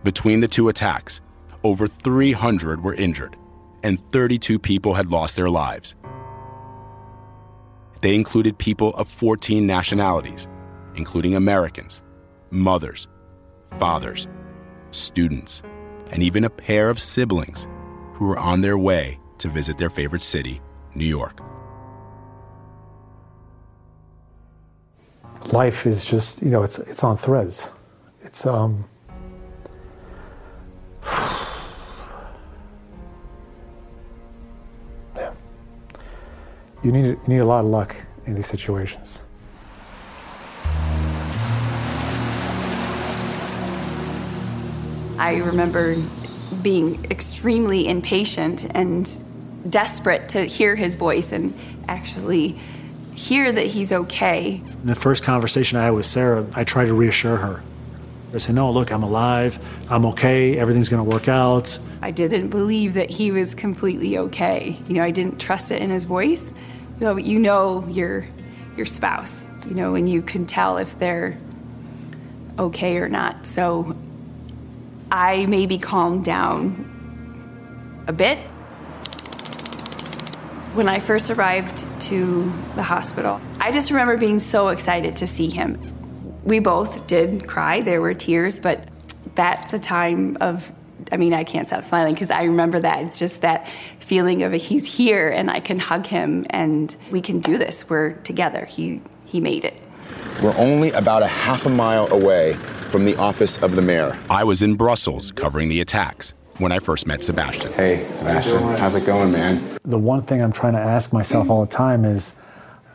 Between 0.05 0.41
the 0.41 0.49
two 0.49 0.69
attacks, 0.69 1.23
over 1.63 1.87
300 1.87 2.85
were 2.85 2.95
injured 2.95 3.37
and 3.83 3.99
32 3.99 4.59
people 4.59 4.93
had 4.95 5.11
lost 5.11 5.35
their 5.35 5.49
lives. 5.49 5.95
They 8.03 8.15
included 8.15 8.59
people 8.59 8.95
of 8.97 9.09
14 9.09 9.67
nationalities, 9.67 10.47
including 10.95 11.35
Americans, 11.35 12.03
mothers, 12.51 13.09
fathers, 13.79 14.29
students, 14.91 15.63
and 16.11 16.23
even 16.23 16.45
a 16.45 16.51
pair 16.51 16.91
of 16.91 17.01
siblings 17.01 17.67
who 18.13 18.27
were 18.27 18.39
on 18.39 18.61
their 18.61 18.77
way 18.77 19.19
to 19.39 19.49
visit 19.49 19.79
their 19.79 19.91
favorite 19.91 20.23
city, 20.23 20.61
New 20.95 21.07
York. 21.07 21.41
Life 25.47 25.87
is 25.87 26.05
just, 26.05 26.43
you 26.43 26.51
know, 26.51 26.63
it's 26.63 26.79
it's 26.79 27.03
on 27.03 27.17
threads. 27.17 27.71
It's 28.23 28.45
um 28.45 28.85
yeah. 35.17 35.33
You 36.83 36.93
need 36.93 37.07
you 37.07 37.29
need 37.29 37.39
a 37.39 37.47
lot 37.47 37.65
of 37.65 37.71
luck 37.71 37.97
in 38.27 38.35
these 38.35 38.47
situations. 38.47 39.23
I 45.19 45.37
remember 45.37 45.97
being 46.63 47.05
extremely 47.11 47.89
impatient 47.89 48.67
and 48.75 49.11
desperate 49.71 50.29
to 50.31 50.45
hear 50.45 50.77
his 50.77 50.97
voice 50.97 51.33
and 51.33 51.57
actually 51.89 52.59
hear 53.15 53.53
that 53.53 53.67
he's 53.67 53.93
okay. 53.93 54.63
In 54.67 54.87
the 54.87 54.95
first 54.95 55.23
conversation 55.23 55.79
I 55.79 55.85
had 55.85 55.91
with 55.91 56.07
Sarah, 56.07 56.47
I 56.55 56.65
tried 56.65 56.87
to 56.87 56.95
reassure 56.95 57.37
her. 57.37 57.63
I 58.35 58.39
said, 58.39 58.55
No, 58.55 58.71
look, 58.71 58.91
I'm 58.91 59.03
alive. 59.03 59.59
I'm 59.89 60.05
okay. 60.07 60.59
Everything's 60.59 60.89
going 60.89 61.05
to 61.05 61.09
work 61.09 61.29
out. 61.29 61.79
I 62.03 62.11
didn't 62.11 62.49
believe 62.49 62.95
that 62.95 63.11
he 63.11 63.31
was 63.31 63.55
completely 63.55 64.19
okay. 64.19 64.79
You 64.89 64.95
know, 64.95 65.05
I 65.05 65.11
didn't 65.11 65.41
trust 65.41 65.71
it 65.71 65.81
in 65.81 65.91
his 65.91 66.05
voice. 66.05 66.43
You 67.01 67.07
know, 67.07 67.17
you 67.17 67.39
know 67.39 67.87
your 67.89 68.27
your 68.77 68.87
spouse, 68.87 69.45
you 69.69 69.75
know, 69.75 69.95
and 69.95 70.09
you 70.09 70.21
can 70.21 70.47
tell 70.47 70.79
if 70.79 70.99
they're 70.99 71.39
okay 72.59 72.97
or 72.97 73.09
not. 73.09 73.47
So 73.47 73.97
I 75.13 75.47
maybe 75.47 75.79
calmed 75.79 76.25
down 76.25 76.91
a 78.09 78.13
bit. 78.13 78.39
When 80.75 80.89
I 80.89 80.99
first 80.99 81.31
arrived 81.31 81.87
to 82.03 82.53
the 82.75 82.83
hospital, 82.83 83.41
I 83.61 83.71
just 83.71 83.93
remember 83.93 84.17
being 84.17 84.41
so 84.41 84.69
excited 84.69 85.17
to 85.17 85.27
see 85.29 85.49
him. 85.51 85.94
We 86.45 86.59
both 86.59 87.07
did 87.07 87.47
cry, 87.49 87.81
there 87.81 88.01
were 88.01 88.15
tears, 88.15 88.61
but 88.61 88.87
that's 89.35 89.73
a 89.73 89.79
time 89.79 90.37
of, 90.41 90.71
I 91.11 91.17
mean, 91.17 91.33
I 91.33 91.43
can't 91.43 91.67
stop 91.67 91.85
smiling 91.85 92.15
because 92.15 92.31
I 92.31 92.43
remember 92.45 92.81
that. 92.81 93.03
It's 93.03 93.19
just 93.19 93.41
that 93.41 93.69
feeling 93.99 94.43
of 94.43 94.53
he's 94.53 94.87
here 94.87 95.31
and 95.31 95.51
I 95.51 95.61
can 95.61 95.79
hug 95.79 96.07
him 96.07 96.47
and 96.51 96.95
we 97.11 97.21
can 97.21 97.41
do 97.41 97.57
this. 97.57 97.89
We're 97.89 98.13
together. 98.13 98.67
He, 98.67 99.01
he 99.25 99.41
made 99.41 99.65
it. 99.65 99.75
We're 100.43 100.57
only 100.59 100.91
about 100.93 101.23
a 101.23 101.27
half 101.27 101.65
a 101.65 101.71
mile 101.71 102.13
away 102.13 102.53
from 102.91 103.07
the 103.07 103.17
office 103.17 103.63
of 103.63 103.75
the 103.75 103.83
mayor. 103.83 104.17
I 104.29 104.45
was 104.45 104.63
in 104.63 104.75
Brussels 104.75 105.33
covering 105.33 105.69
the 105.69 105.81
attacks 105.81 106.35
when 106.59 106.71
I 106.71 106.79
first 106.79 107.07
met 107.07 107.25
Sebastian. 107.25 107.73
Hey, 107.73 108.07
Sebastian, 108.13 108.63
how's 108.77 108.95
it 108.95 109.07
going, 109.07 109.33
man? 109.33 109.79
The 109.85 109.99
one 109.99 110.23
thing 110.23 110.43
I'm 110.43 110.53
trying 110.53 110.75
to 110.75 110.81
ask 110.81 111.13
myself 111.13 111.51
all 111.51 111.65
the 111.65 111.73
time 111.73 112.05
is 112.05 112.37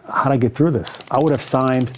how'd 0.07 0.31
I 0.31 0.38
get 0.38 0.55
through 0.55 0.71
this? 0.71 0.99
I 1.12 1.19
would 1.19 1.31
have 1.31 1.41
signed, 1.41 1.97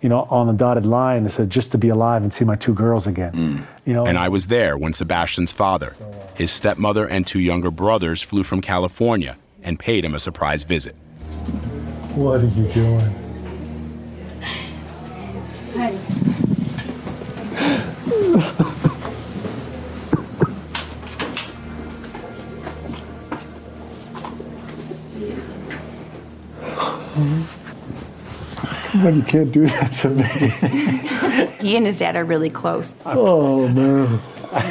you 0.00 0.08
know, 0.08 0.22
on 0.30 0.46
the 0.46 0.52
dotted 0.52 0.86
line 0.86 1.22
and 1.22 1.32
said 1.32 1.50
just 1.50 1.72
to 1.72 1.78
be 1.78 1.88
alive 1.88 2.22
and 2.22 2.32
see 2.32 2.44
my 2.44 2.56
two 2.56 2.74
girls 2.74 3.06
again. 3.06 3.32
Mm. 3.32 3.62
You 3.84 3.94
know, 3.94 4.06
And 4.06 4.18
I 4.18 4.28
was 4.28 4.46
there 4.46 4.76
when 4.76 4.92
Sebastian's 4.92 5.52
father, 5.52 5.94
uh, 6.00 6.04
his 6.34 6.50
stepmother, 6.50 7.06
and 7.06 7.26
two 7.26 7.40
younger 7.40 7.70
brothers 7.70 8.22
flew 8.22 8.42
from 8.44 8.60
California 8.60 9.36
and 9.62 9.78
paid 9.78 10.04
him 10.04 10.14
a 10.14 10.20
surprise 10.20 10.64
visit. 10.64 10.94
what 12.14 12.40
are 12.40 12.46
you 12.46 12.66
doing? 12.72 13.14
Come 18.08 18.74
on, 29.06 29.16
you 29.16 29.22
can't 29.22 29.52
do 29.52 29.66
that 29.66 29.92
to 29.92 30.10
me. 30.10 31.48
He 31.60 31.76
and 31.76 31.86
his 31.86 31.98
dad 31.98 32.14
are 32.16 32.24
really 32.24 32.50
close. 32.50 32.94
oh 33.04 33.68
man, 33.68 34.20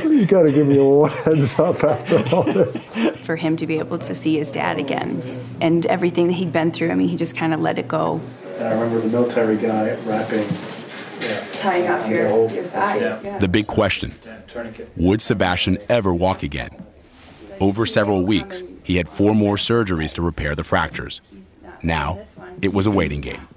you 0.04 0.26
got 0.26 0.44
to 0.44 0.52
give 0.52 0.68
me 0.68 0.78
a 0.78 1.08
heads 1.08 1.60
up 1.60 1.84
after 1.84 2.18
all 2.34 2.44
this. 2.44 3.20
For 3.26 3.36
him 3.36 3.58
to 3.58 3.68
be 3.68 3.78
able 3.80 3.98
to 4.00 4.16
see 4.16 4.38
his 4.38 4.52
dad 4.52 4.78
again 4.80 5.22
and 5.60 5.86
everything 5.88 6.28
that 6.28 6.34
he'd 6.34 6.54
been 6.54 6.72
through, 6.72 6.92
I 6.92 6.96
mean, 6.96 7.10
he 7.10 7.16
just 7.18 7.36
kind 7.36 7.54
of 7.54 7.60
let 7.60 7.78
it 7.78 7.88
go. 7.88 8.22
And 8.58 8.68
I 8.70 8.72
remember 8.74 9.00
the 9.00 9.10
military 9.10 9.58
guy 9.58 9.96
wrapping. 10.06 10.48
Tying 11.54 11.88
off 11.90 12.08
your, 12.08 12.50
your 12.50 12.64
thigh. 12.64 13.38
The 13.40 13.48
big 13.48 13.68
question 13.68 14.14
would 14.96 15.22
Sebastian 15.22 15.78
ever 15.90 16.14
walk 16.14 16.44
again? 16.44 16.70
Over 17.60 17.86
several 17.86 18.24
weeks, 18.24 18.62
he 18.84 18.96
had 18.98 19.10
four 19.10 19.34
more 19.36 19.56
surgeries 19.58 20.14
to 20.16 20.22
repair 20.22 20.56
the 20.56 20.64
fractures. 20.64 21.22
Now, 21.84 22.20
it 22.62 22.74
was 22.74 22.86
a 22.86 22.92
waiting 22.92 23.22
game. 23.22 23.48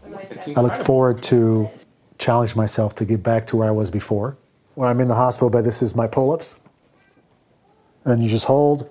I 0.57 0.61
look 0.61 0.75
forward 0.75 1.23
to 1.25 1.71
challenge 2.19 2.55
myself 2.55 2.95
to 2.97 3.05
get 3.05 3.23
back 3.23 3.47
to 3.49 3.57
where 3.57 3.69
I 3.69 3.73
was 3.73 3.91
before. 3.91 4.37
When 4.75 4.89
I'm 4.89 5.01
in 5.01 5.09
the 5.09 5.15
hospital 5.15 5.51
bed, 5.51 5.65
this 5.65 5.83
is 5.83 5.97
my 5.97 6.07
pull-ups. 6.07 6.57
And 8.05 8.23
you 8.23 8.29
just 8.29 8.47
hold, 8.47 8.89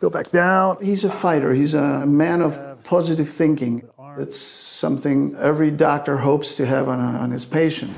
go 0.00 0.10
back 0.10 0.30
down. 0.30 0.76
He's 0.82 1.04
a 1.04 1.10
fighter. 1.10 1.54
He's 1.54 1.74
a 1.74 2.04
man 2.06 2.42
of 2.42 2.84
positive 2.84 3.28
thinking. 3.28 3.88
It's 4.18 4.36
something 4.36 5.34
every 5.36 5.70
doctor 5.70 6.16
hopes 6.16 6.54
to 6.56 6.66
have 6.66 6.88
on, 6.88 7.00
a, 7.00 7.18
on 7.18 7.30
his 7.30 7.44
patient. 7.44 7.92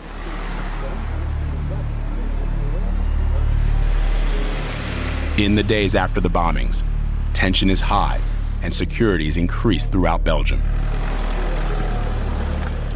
In 5.37 5.55
the 5.55 5.63
days 5.63 5.95
after 5.95 6.21
the 6.21 6.31
bombings, 6.31 6.83
tension 7.35 7.69
is 7.69 7.81
high 7.81 8.21
and 8.63 8.73
security 8.73 9.29
is 9.29 9.37
increased 9.37 9.93
throughout 9.93 10.25
Belgium. 10.25 10.63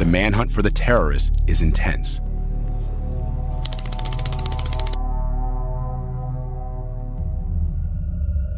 The 0.01 0.07
manhunt 0.07 0.49
for 0.49 0.63
the 0.63 0.71
terrorists 0.71 1.29
is 1.45 1.61
intense. 1.61 2.17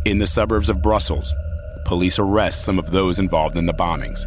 In 0.06 0.19
the 0.19 0.25
suburbs 0.25 0.69
of 0.69 0.82
Brussels, 0.82 1.36
police 1.84 2.17
arrest 2.17 2.63
some 2.63 2.79
of 2.79 2.91
those 2.91 3.19
involved 3.19 3.58
in 3.58 3.65
the 3.65 3.73
bombings, 3.73 4.25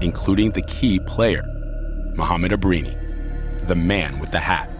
including 0.00 0.52
the 0.52 0.62
key 0.62 1.00
player, 1.00 1.42
Mohamed 2.14 2.52
Abrini, 2.52 2.96
the 3.66 3.74
man 3.74 4.20
with 4.20 4.30
the 4.30 4.38
hat. 4.38 4.70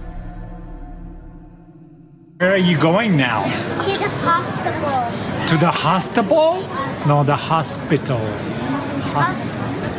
Where 2.37 2.53
are 2.53 2.57
you 2.57 2.79
going 2.79 3.17
now? 3.17 3.43
To 3.83 3.99
the 3.99 4.09
hospital. 4.09 5.49
To 5.49 5.57
the 5.57 5.73
hospital? 5.73 6.63
No, 7.05 7.25
the 7.25 7.35
hospital. 7.35 8.21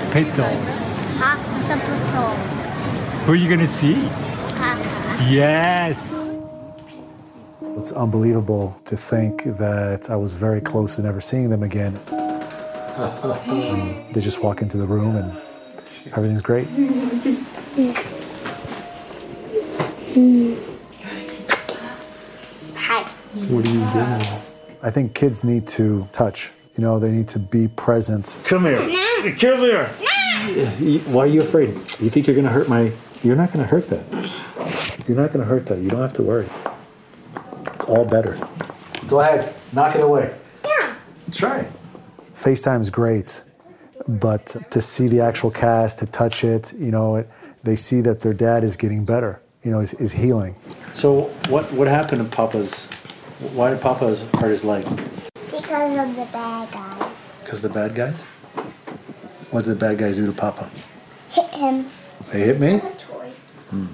Hospital. 0.10 0.50
Hospital. 1.20 2.30
Who 3.26 3.32
are 3.32 3.36
you 3.36 3.48
going 3.48 3.60
to 3.60 3.68
see? 3.68 3.94
Yes. 5.32 6.36
It's 7.78 7.92
unbelievable 7.92 8.76
to 8.86 8.98
think 8.98 9.44
that 9.60 10.10
I 10.10 10.16
was 10.16 10.34
very 10.34 10.62
close 10.62 10.96
to 10.96 11.04
never 11.04 11.22
seeing 11.22 11.52
them 11.52 11.62
again. 11.62 12.00
they 14.12 14.20
just 14.20 14.42
walk 14.42 14.64
into 14.64 14.78
the 14.78 14.88
room 14.88 15.16
and 15.16 15.38
everything's 16.14 16.42
great. 16.42 16.68
Hi. 22.74 23.04
What 23.48 23.64
are 23.64 23.70
you 23.70 23.86
doing? 23.94 24.42
I 24.82 24.90
think 24.90 25.14
kids 25.14 25.44
need 25.44 25.68
to 25.68 26.10
touch. 26.12 26.50
You 26.76 26.82
know, 26.82 26.98
they 26.98 27.12
need 27.12 27.28
to 27.30 27.40
be 27.40 27.68
present. 27.68 28.40
Come 28.46 28.66
here. 28.66 28.80
Come 29.20 29.60
here. 29.60 29.88
Why 31.08 31.24
are 31.24 31.28
you 31.28 31.42
afraid? 31.42 31.70
You 32.00 32.10
think 32.10 32.26
you're 32.26 32.36
going 32.36 32.46
to 32.46 32.52
hurt 32.52 32.70
my. 32.70 32.94
You're 33.22 33.36
not 33.36 33.52
going 33.52 33.66
to 33.66 33.70
hurt 33.70 33.90
that. 33.90 34.06
You're 35.08 35.18
not 35.18 35.34
going 35.34 35.40
to 35.40 35.46
hurt 35.46 35.66
that. 35.66 35.80
You 35.80 35.90
don't 35.90 36.00
have 36.00 36.14
to 36.14 36.24
worry. 36.24 36.48
It's 37.74 37.86
all 37.86 38.06
better. 38.06 38.40
Go 39.10 39.20
ahead. 39.20 39.54
Knock 39.74 39.96
it 39.96 40.02
away. 40.02 40.34
Yeah. 40.64 40.96
Try 41.34 41.60
it. 41.60 41.72
FaceTime's 42.34 42.90
great, 42.90 43.44
but 44.08 44.56
to 44.72 44.80
see 44.80 45.10
the 45.10 45.20
actual 45.20 45.52
cast, 45.52 46.00
to 46.00 46.06
touch 46.06 46.46
it, 46.46 46.72
you 46.80 46.90
know, 46.92 47.18
it, 47.18 47.30
they 47.64 47.76
see 47.76 48.00
that 48.00 48.22
their 48.22 48.34
dad 48.34 48.64
is 48.64 48.78
getting 48.78 49.04
better, 49.04 49.42
you 49.64 49.72
know, 49.72 49.82
is, 49.82 49.94
is 49.96 50.14
healing. 50.14 50.56
So 50.94 51.24
what 51.50 51.70
what 51.74 51.90
happened 51.90 52.24
to 52.24 52.38
Papa's? 52.38 52.88
Why 53.54 53.72
did 53.72 53.82
Papa's 53.82 54.22
hurt 54.36 54.50
his 54.52 54.64
leg? 54.64 54.86
Because 55.52 56.06
of 56.06 56.16
the 56.16 56.28
bad 56.32 56.72
guys. 56.72 57.12
Because 57.44 57.62
the 57.62 57.70
bad 57.70 57.94
guys. 57.94 58.16
What 59.52 59.66
did 59.66 59.72
the 59.72 59.76
bad 59.76 59.98
guys 59.98 60.18
do 60.18 60.26
to 60.28 60.32
Papa? 60.32 60.70
Hit 61.32 61.50
him. 61.50 61.90
They 62.32 62.42
hit 62.42 62.60
me. 62.60 62.76
A 62.76 62.80
toy. 62.98 63.32
Hmm. 63.70 63.88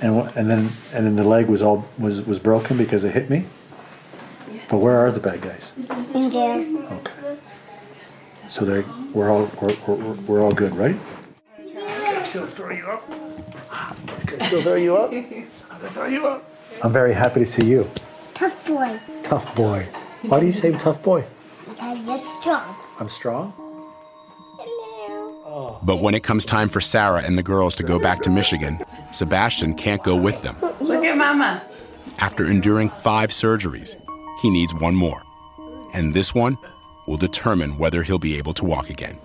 And 0.00 0.16
what, 0.16 0.36
and 0.36 0.50
then 0.50 0.70
and 0.92 1.06
then 1.06 1.16
the 1.16 1.24
leg 1.24 1.46
was 1.46 1.62
all 1.62 1.86
was 1.98 2.22
was 2.22 2.38
broken 2.38 2.76
because 2.76 3.02
they 3.02 3.10
hit 3.10 3.30
me. 3.30 3.46
But 4.68 4.78
where 4.78 4.98
are 4.98 5.10
the 5.10 5.20
bad 5.20 5.40
guys? 5.40 5.72
In 6.14 6.30
jail. 6.30 6.86
Okay. 6.92 7.38
So 8.50 8.64
they 8.64 8.84
we're 9.12 9.30
all 9.30 9.50
we're, 9.60 9.76
we're, 9.86 10.12
we're 10.14 10.42
all 10.42 10.52
good, 10.52 10.74
right? 10.76 10.96
Can 11.56 12.16
I 12.16 12.22
still 12.22 12.46
throw 12.46 12.70
you 12.70 12.86
up? 12.86 13.08
Can 14.26 14.42
I 14.42 14.46
still 14.46 14.62
throw 14.62 14.74
you 14.74 14.96
up? 14.96 15.12
I'm 15.70 15.80
gonna 15.80 15.90
throw 15.90 16.06
you 16.06 16.26
up. 16.26 16.50
I'm 16.82 16.92
very 16.92 17.14
happy 17.14 17.40
to 17.40 17.46
see 17.46 17.66
you. 17.66 17.90
Tough 18.34 18.66
boy. 18.66 19.00
Tough 19.22 19.56
boy. 19.56 19.88
Why 20.22 20.40
do 20.40 20.46
you 20.46 20.52
say 20.52 20.72
tough 20.72 21.02
boy? 21.02 21.24
Because 21.66 21.98
you're 22.00 22.20
strong. 22.20 22.76
I'm 23.00 23.08
strong. 23.08 23.67
But 25.82 25.96
when 25.96 26.14
it 26.14 26.22
comes 26.22 26.44
time 26.44 26.68
for 26.68 26.80
Sarah 26.80 27.22
and 27.22 27.36
the 27.36 27.42
girls 27.42 27.74
to 27.76 27.82
go 27.82 27.98
back 27.98 28.20
to 28.22 28.30
Michigan, 28.30 28.80
Sebastian 29.12 29.74
can't 29.74 30.02
go 30.02 30.16
with 30.16 30.40
them. 30.42 30.56
Look 30.80 31.04
at 31.04 31.16
Mama. 31.16 31.62
After 32.18 32.46
enduring 32.46 32.88
five 32.90 33.30
surgeries, 33.30 33.96
he 34.40 34.50
needs 34.50 34.74
one 34.74 34.94
more. 34.94 35.22
And 35.92 36.14
this 36.14 36.34
one 36.34 36.58
will 37.06 37.16
determine 37.16 37.78
whether 37.78 38.02
he'll 38.02 38.18
be 38.18 38.36
able 38.36 38.52
to 38.54 38.64
walk 38.64 38.90
again. 38.90 39.18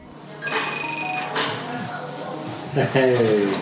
Hey. 2.73 3.61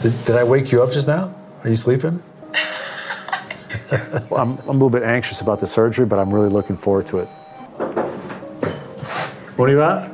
Did, 0.00 0.24
did 0.24 0.36
I 0.36 0.44
wake 0.44 0.72
you 0.72 0.82
up 0.82 0.90
just 0.90 1.06
now? 1.06 1.34
Are 1.64 1.68
you 1.68 1.76
sleeping? 1.76 2.22
well, 4.30 4.40
I'm, 4.40 4.58
I'm 4.58 4.68
a 4.68 4.72
little 4.72 4.90
bit 4.90 5.02
anxious 5.02 5.40
about 5.40 5.60
the 5.60 5.66
surgery, 5.66 6.06
but 6.06 6.18
I'm 6.18 6.32
really 6.32 6.48
looking 6.48 6.76
forward 6.76 7.06
to 7.08 7.18
it. 7.18 7.26
What 9.56 9.68
are 9.68 9.72
you 9.72 9.82
at? 9.82 10.10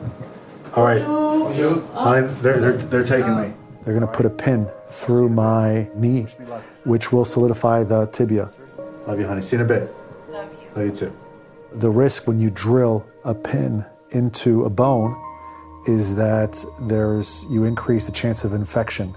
All 0.74 0.84
right. 0.84 1.27
Honey, 1.58 2.26
they're, 2.40 2.60
they're, 2.60 2.76
they're 2.76 3.04
taking 3.04 3.36
me. 3.40 3.52
They're 3.84 3.94
going 3.94 4.06
to 4.06 4.12
put 4.12 4.26
a 4.26 4.30
pin 4.30 4.68
through 4.90 5.28
my 5.28 5.88
knee, 5.94 6.26
which 6.84 7.12
will 7.12 7.24
solidify 7.24 7.84
the 7.84 8.06
tibia. 8.06 8.50
Love 9.06 9.18
you, 9.18 9.26
honey. 9.26 9.42
See 9.42 9.56
you 9.56 9.62
in 9.62 9.66
a 9.66 9.68
bit. 9.68 9.94
Love 10.30 10.50
you. 10.52 10.68
Love 10.76 10.84
you 10.84 10.90
too. 10.90 11.16
The 11.74 11.90
risk 11.90 12.26
when 12.26 12.38
you 12.40 12.50
drill 12.50 13.06
a 13.24 13.34
pin 13.34 13.84
into 14.10 14.64
a 14.64 14.70
bone 14.70 15.16
is 15.86 16.14
that 16.16 16.62
there's 16.80 17.46
you 17.50 17.64
increase 17.64 18.06
the 18.06 18.12
chance 18.12 18.44
of 18.44 18.52
infection. 18.52 19.14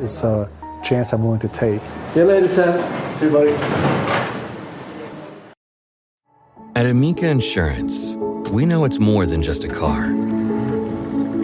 It's 0.00 0.22
a 0.24 0.50
chance 0.82 1.12
I'm 1.12 1.22
willing 1.22 1.40
to 1.40 1.48
take. 1.48 1.80
See 2.12 2.20
you 2.20 2.26
later, 2.26 2.48
Sam. 2.48 3.16
See 3.16 3.26
you, 3.26 3.32
buddy. 3.32 3.52
At 6.76 6.86
Amica 6.86 7.28
Insurance, 7.28 8.14
we 8.50 8.66
know 8.66 8.84
it's 8.84 8.98
more 8.98 9.26
than 9.26 9.42
just 9.42 9.64
a 9.64 9.68
car. 9.68 10.12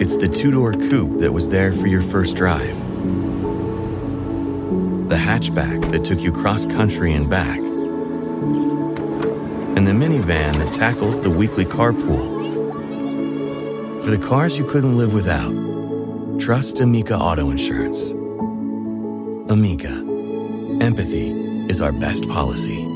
It's 0.01 0.17
the 0.17 0.27
two 0.27 0.49
door 0.49 0.73
coupe 0.73 1.19
that 1.19 1.31
was 1.31 1.47
there 1.49 1.71
for 1.71 1.85
your 1.85 2.01
first 2.01 2.35
drive, 2.35 2.75
the 5.09 5.15
hatchback 5.15 5.91
that 5.91 6.03
took 6.03 6.21
you 6.21 6.31
cross 6.31 6.65
country 6.65 7.13
and 7.13 7.29
back, 7.29 7.59
and 9.77 9.85
the 9.87 9.91
minivan 9.91 10.57
that 10.57 10.73
tackles 10.73 11.19
the 11.19 11.29
weekly 11.29 11.65
carpool. 11.65 12.41
For 14.01 14.09
the 14.09 14.17
cars 14.17 14.57
you 14.57 14.65
couldn't 14.65 14.97
live 14.97 15.13
without, 15.13 15.53
trust 16.39 16.79
Amica 16.79 17.15
Auto 17.15 17.51
Insurance. 17.51 18.09
Amica, 19.51 20.03
empathy 20.83 21.29
is 21.69 21.79
our 21.79 21.91
best 21.91 22.27
policy. 22.27 22.87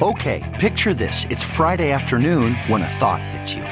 Okay, 0.00 0.56
picture 0.58 0.94
this. 0.94 1.26
It's 1.28 1.44
Friday 1.44 1.92
afternoon 1.92 2.54
when 2.68 2.80
a 2.80 2.88
thought 2.88 3.22
hits 3.22 3.52
you. 3.54 3.71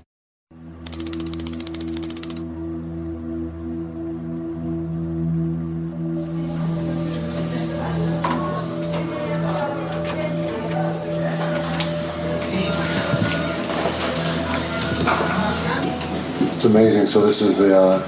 Amazing. 16.71 17.05
So 17.05 17.25
this 17.25 17.41
is 17.41 17.57
the 17.57 17.77
uh, 17.77 18.07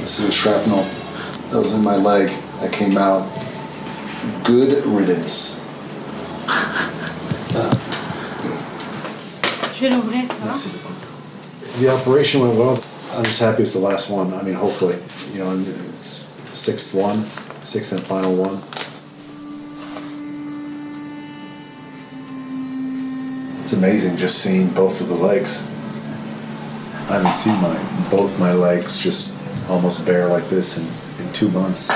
this 0.00 0.18
is 0.20 0.26
the 0.26 0.32
shrapnel 0.32 0.84
that 1.48 1.58
was 1.58 1.72
in 1.72 1.82
my 1.82 1.96
leg 1.96 2.28
that 2.60 2.74
came 2.74 2.98
out. 2.98 3.26
Good 4.44 4.84
riddance. 4.84 5.58
The 11.78 11.88
operation 11.88 12.42
went 12.42 12.58
well. 12.58 12.84
I'm 13.12 13.24
just 13.24 13.40
happy 13.40 13.62
it's 13.62 13.72
the 13.72 13.78
last 13.78 14.10
one. 14.10 14.34
I 14.34 14.42
mean, 14.42 14.52
hopefully, 14.52 14.98
you 15.32 15.38
know, 15.38 15.58
it's 15.94 16.34
the 16.34 16.56
sixth 16.56 16.92
one, 16.92 17.24
sixth 17.62 17.92
and 17.92 18.02
final 18.02 18.34
one. 18.34 18.62
It's 23.62 23.72
amazing 23.72 24.18
just 24.18 24.40
seeing 24.40 24.68
both 24.68 25.00
of 25.00 25.08
the 25.08 25.14
legs. 25.14 25.69
I 27.10 27.14
haven't 27.14 27.34
seen 27.34 27.60
my 27.60 28.08
both 28.08 28.38
my 28.38 28.52
legs 28.52 28.96
just 28.96 29.36
almost 29.68 30.06
bare 30.06 30.28
like 30.28 30.48
this 30.48 30.78
in, 30.78 30.86
in 31.18 31.32
two 31.32 31.48
months. 31.48 31.90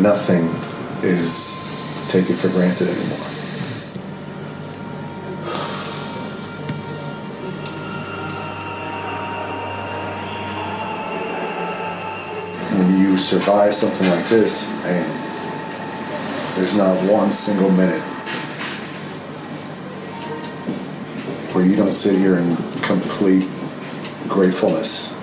Nothing 0.00 0.46
is 1.02 1.68
taken 2.06 2.36
for 2.36 2.48
granted 2.50 2.86
anymore. 2.86 3.31
Survive 13.32 13.74
something 13.74 14.06
like 14.10 14.28
this, 14.28 14.64
and 14.84 16.54
there's 16.54 16.74
not 16.74 17.02
one 17.10 17.32
single 17.32 17.70
minute 17.70 18.02
where 21.54 21.64
you 21.64 21.74
don't 21.74 21.94
sit 21.94 22.18
here 22.18 22.36
in 22.36 22.54
complete 22.82 23.48
gratefulness. 24.28 25.14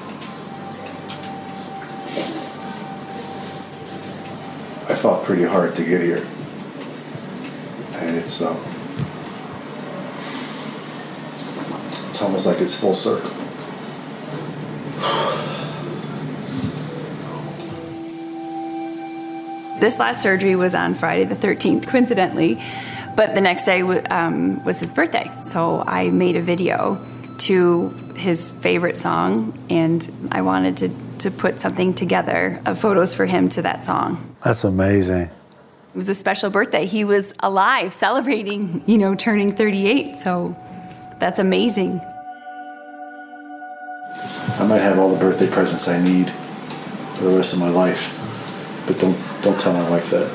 I 4.89 4.95
fought 4.95 5.23
pretty 5.23 5.43
hard 5.43 5.75
to 5.75 5.85
get 5.85 6.01
here, 6.01 6.25
and 7.91 8.15
it's 8.17 8.41
um, 8.41 8.57
it's 12.07 12.23
almost 12.23 12.47
like 12.47 12.59
it's 12.59 12.75
full 12.75 12.95
circle. 12.95 13.38
This 19.79 19.97
last 19.97 20.21
surgery 20.21 20.57
was 20.57 20.75
on 20.75 20.93
Friday 20.93 21.23
the 21.23 21.35
13th, 21.35 21.87
coincidentally, 21.87 22.61
but 23.15 23.33
the 23.33 23.39
next 23.39 23.63
day 23.63 23.81
um, 23.81 24.61
was 24.65 24.77
his 24.81 24.93
birthday. 24.93 25.31
So 25.41 25.83
I 25.87 26.09
made 26.09 26.35
a 26.35 26.41
video 26.41 27.01
to 27.39 27.89
his 28.15 28.51
favorite 28.59 28.97
song, 28.97 29.57
and 29.69 30.29
I 30.33 30.41
wanted 30.41 30.75
to, 30.77 30.89
to 31.19 31.31
put 31.31 31.61
something 31.61 31.93
together 31.93 32.61
of 32.65 32.77
photos 32.77 33.15
for 33.15 33.25
him 33.25 33.47
to 33.49 33.61
that 33.61 33.85
song. 33.85 34.35
That's 34.43 34.65
amazing. 34.65 35.21
It 35.21 35.31
was 35.95 36.09
a 36.09 36.13
special 36.13 36.49
birthday. 36.49 36.85
He 36.85 37.05
was 37.05 37.33
alive 37.39 37.93
celebrating, 37.93 38.83
you 38.85 38.97
know, 38.97 39.15
turning 39.15 39.55
38. 39.55 40.17
So 40.17 40.57
that's 41.19 41.39
amazing. 41.39 42.01
I 44.59 44.65
might 44.67 44.81
have 44.81 44.99
all 44.99 45.13
the 45.13 45.19
birthday 45.19 45.49
presents 45.49 45.87
I 45.87 46.01
need 46.01 46.29
for 47.15 47.23
the 47.23 47.37
rest 47.37 47.53
of 47.53 47.59
my 47.59 47.69
life. 47.69 48.18
But 48.89 48.97
don't 48.97 49.17
don't 49.43 49.59
tell 49.59 49.71
my 49.71 49.87
wife 49.87 50.09
that. 50.09 50.27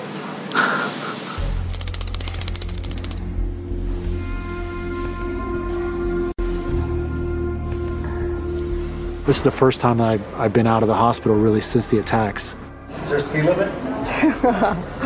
This 9.26 9.38
is 9.38 9.42
the 9.42 9.50
first 9.50 9.80
time 9.80 9.98
that 9.98 10.08
I've, 10.08 10.34
I've 10.38 10.52
been 10.52 10.66
out 10.66 10.82
of 10.82 10.88
the 10.88 10.94
hospital 10.94 11.36
really 11.36 11.62
since 11.62 11.88
the 11.88 11.98
attacks. 11.98 12.54
Is 12.88 13.08
there 13.08 13.18
a 13.18 13.20
speed 13.20 13.44
limit? 13.44 13.72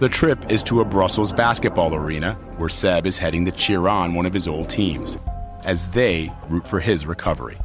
The 0.00 0.08
trip 0.08 0.50
is 0.50 0.62
to 0.62 0.80
a 0.80 0.84
Brussels 0.86 1.30
basketball 1.30 1.94
arena 1.94 2.32
where 2.56 2.70
Seb 2.70 3.04
is 3.04 3.18
heading 3.18 3.44
to 3.44 3.50
cheer 3.50 3.86
on 3.86 4.14
one 4.14 4.24
of 4.24 4.32
his 4.32 4.48
old 4.48 4.70
teams 4.70 5.18
as 5.66 5.90
they 5.90 6.32
root 6.48 6.66
for 6.66 6.80
his 6.80 7.04
recovery. 7.04 7.58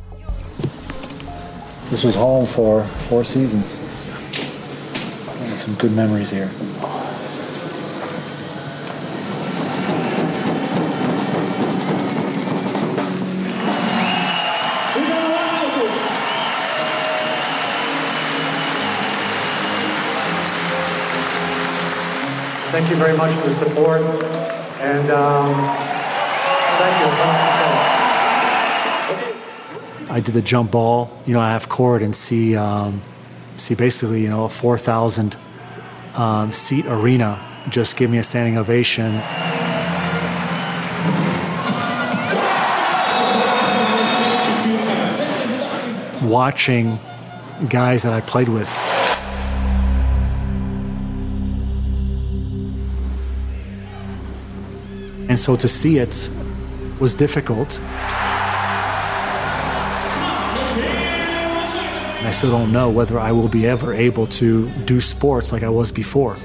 This 1.90 2.04
was 2.04 2.16
home 2.16 2.48
for 2.48 2.84
four 3.08 3.24
seasons. 3.24 3.80
And 5.40 5.58
some 5.58 5.76
good 5.76 5.92
memories 5.92 6.32
here. 6.32 6.50
Thank 22.72 22.90
you 22.90 22.96
very 22.98 23.16
much 23.16 23.34
for 23.40 23.48
the 23.48 23.56
support, 23.56 24.02
and 24.82 25.10
um, 25.12 25.54
thank 26.78 27.50
you. 27.50 27.55
I 30.16 30.22
did 30.22 30.34
the 30.34 30.42
jump 30.42 30.72
ball, 30.72 31.12
you 31.26 31.34
know, 31.34 31.42
half 31.42 31.68
court, 31.68 32.02
and 32.02 32.16
see 32.16 32.56
um, 32.56 33.02
see 33.58 33.76
basically, 33.76 34.22
you 34.22 34.30
know, 34.30 34.46
a 34.46 34.50
4,000 34.50 35.36
um, 36.16 36.54
seat 36.54 36.86
arena 36.86 37.46
just 37.68 37.98
give 37.98 38.10
me 38.10 38.18
a 38.18 38.24
standing 38.24 38.58
ovation. 38.58 39.16
Watching 46.26 46.98
guys 47.68 48.04
that 48.04 48.14
I 48.14 48.22
played 48.22 48.48
with. 48.48 48.70
And 55.28 55.38
so 55.38 55.58
to 55.58 55.68
see 55.68 55.98
it 55.98 56.32
was 57.02 57.16
difficult. 57.16 57.82
And 62.26 62.32
I 62.32 62.36
still 62.36 62.50
don't 62.50 62.72
know 62.72 62.90
whether 62.90 63.20
I 63.20 63.32
will 63.32 63.48
be 63.48 63.68
ever 63.68 63.94
able 63.94 64.26
to 64.42 64.68
do 64.86 65.00
sports 65.00 65.52
like 65.52 65.62
I 65.62 65.70
was 65.70 65.92
before. 65.92 66.36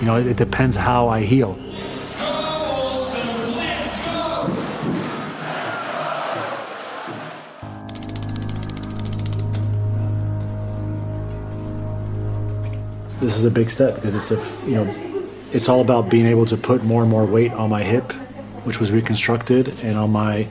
You 0.00 0.06
know, 0.06 0.16
it, 0.18 0.26
it 0.26 0.36
depends 0.36 0.76
how 0.76 1.08
I 1.08 1.22
heal. 1.22 1.54
This 13.18 13.38
is 13.38 13.46
a 13.46 13.50
big 13.50 13.70
step 13.70 13.94
because 13.94 14.14
it's 14.14 14.30
a, 14.30 14.68
you 14.68 14.74
know, 14.74 14.94
it's 15.52 15.70
all 15.70 15.80
about 15.80 16.10
being 16.10 16.26
able 16.26 16.44
to 16.44 16.58
put 16.58 16.84
more 16.84 17.00
and 17.00 17.10
more 17.10 17.24
weight 17.24 17.52
on 17.52 17.70
my 17.70 17.82
hip, 17.82 18.12
which 18.64 18.78
was 18.78 18.92
reconstructed, 18.92 19.80
and 19.82 19.96
on 19.96 20.10
my 20.10 20.46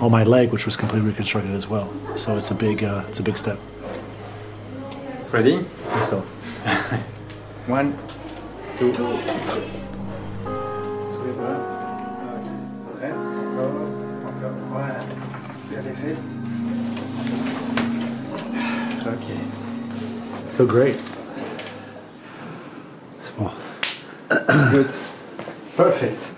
on 0.00 0.10
my 0.10 0.24
leg, 0.24 0.52
which 0.52 0.66
was 0.66 0.76
completely 0.76 1.08
reconstructed 1.08 1.54
as 1.54 1.68
well. 1.68 1.92
So 2.16 2.36
it's 2.36 2.50
a 2.50 2.54
big 2.54 2.84
uh, 2.84 3.04
it's 3.08 3.20
a 3.20 3.22
big 3.22 3.36
step. 3.36 3.58
Ready? 5.30 5.64
Let's 5.92 6.06
go. 6.08 6.20
One, 7.66 7.98
two. 8.78 8.92
Okay. 19.06 19.38
Feel 20.56 20.66
great. 20.66 21.00
Small. 23.22 23.54
Good. 24.28 24.94
Perfect. 25.76 26.35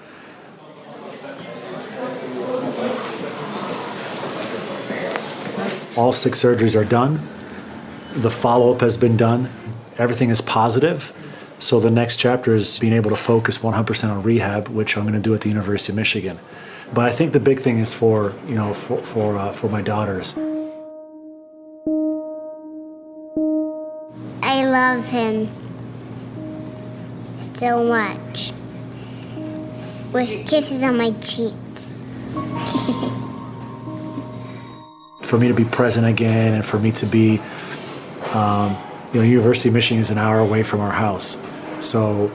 All 5.98 6.12
six 6.12 6.40
surgeries 6.40 6.80
are 6.80 6.84
done. 6.84 7.28
The 8.12 8.30
follow 8.30 8.72
up 8.72 8.82
has 8.82 8.96
been 8.96 9.16
done. 9.16 9.50
Everything 9.98 10.30
is 10.30 10.40
positive. 10.40 11.12
So 11.58 11.80
the 11.80 11.90
next 11.90 12.18
chapter 12.18 12.54
is 12.54 12.78
being 12.78 12.92
able 12.92 13.10
to 13.10 13.16
focus 13.16 13.58
100% 13.58 14.08
on 14.08 14.22
rehab, 14.22 14.68
which 14.68 14.96
I'm 14.96 15.02
going 15.02 15.14
to 15.14 15.20
do 15.20 15.34
at 15.34 15.40
the 15.40 15.48
University 15.48 15.90
of 15.90 15.96
Michigan. 15.96 16.38
But 16.94 17.08
I 17.10 17.12
think 17.12 17.32
the 17.32 17.40
big 17.40 17.62
thing 17.62 17.80
is 17.80 17.94
for 17.94 18.32
you 18.46 18.54
know 18.54 18.74
for 18.74 19.02
for, 19.02 19.36
uh, 19.36 19.52
for 19.52 19.68
my 19.68 19.82
daughters. 19.82 20.36
I 24.40 24.64
love 24.68 25.04
him 25.08 25.50
so 27.54 27.82
much. 27.82 28.52
With 30.12 30.46
kisses 30.46 30.80
on 30.84 30.96
my 30.96 31.10
cheeks. 31.18 31.67
For 35.28 35.38
me 35.38 35.48
to 35.48 35.54
be 35.54 35.64
present 35.64 36.06
again 36.06 36.54
and 36.54 36.64
for 36.64 36.78
me 36.78 36.90
to 36.92 37.06
be 37.06 37.40
um, 38.32 38.76
you 39.12 39.20
know 39.20 39.26
university 39.26 39.68
of 39.68 39.74
michigan 39.74 40.00
is 40.00 40.10
an 40.10 40.18
hour 40.18 40.38
away 40.38 40.62
from 40.62 40.80
our 40.80 40.90
house 40.90 41.36
so 41.80 42.30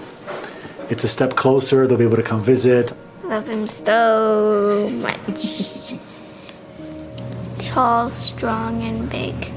it's 0.90 1.04
a 1.04 1.08
step 1.08 1.36
closer 1.36 1.88
they'll 1.88 1.98
be 1.98 2.04
able 2.04 2.16
to 2.16 2.24
come 2.24 2.42
visit 2.44 2.94
Love 3.34 3.48
him 3.48 3.68
so 3.68 4.90
much. 4.92 5.94
Tall, 7.58 8.12
strong, 8.12 8.84
and 8.84 9.10
big. 9.10 9.53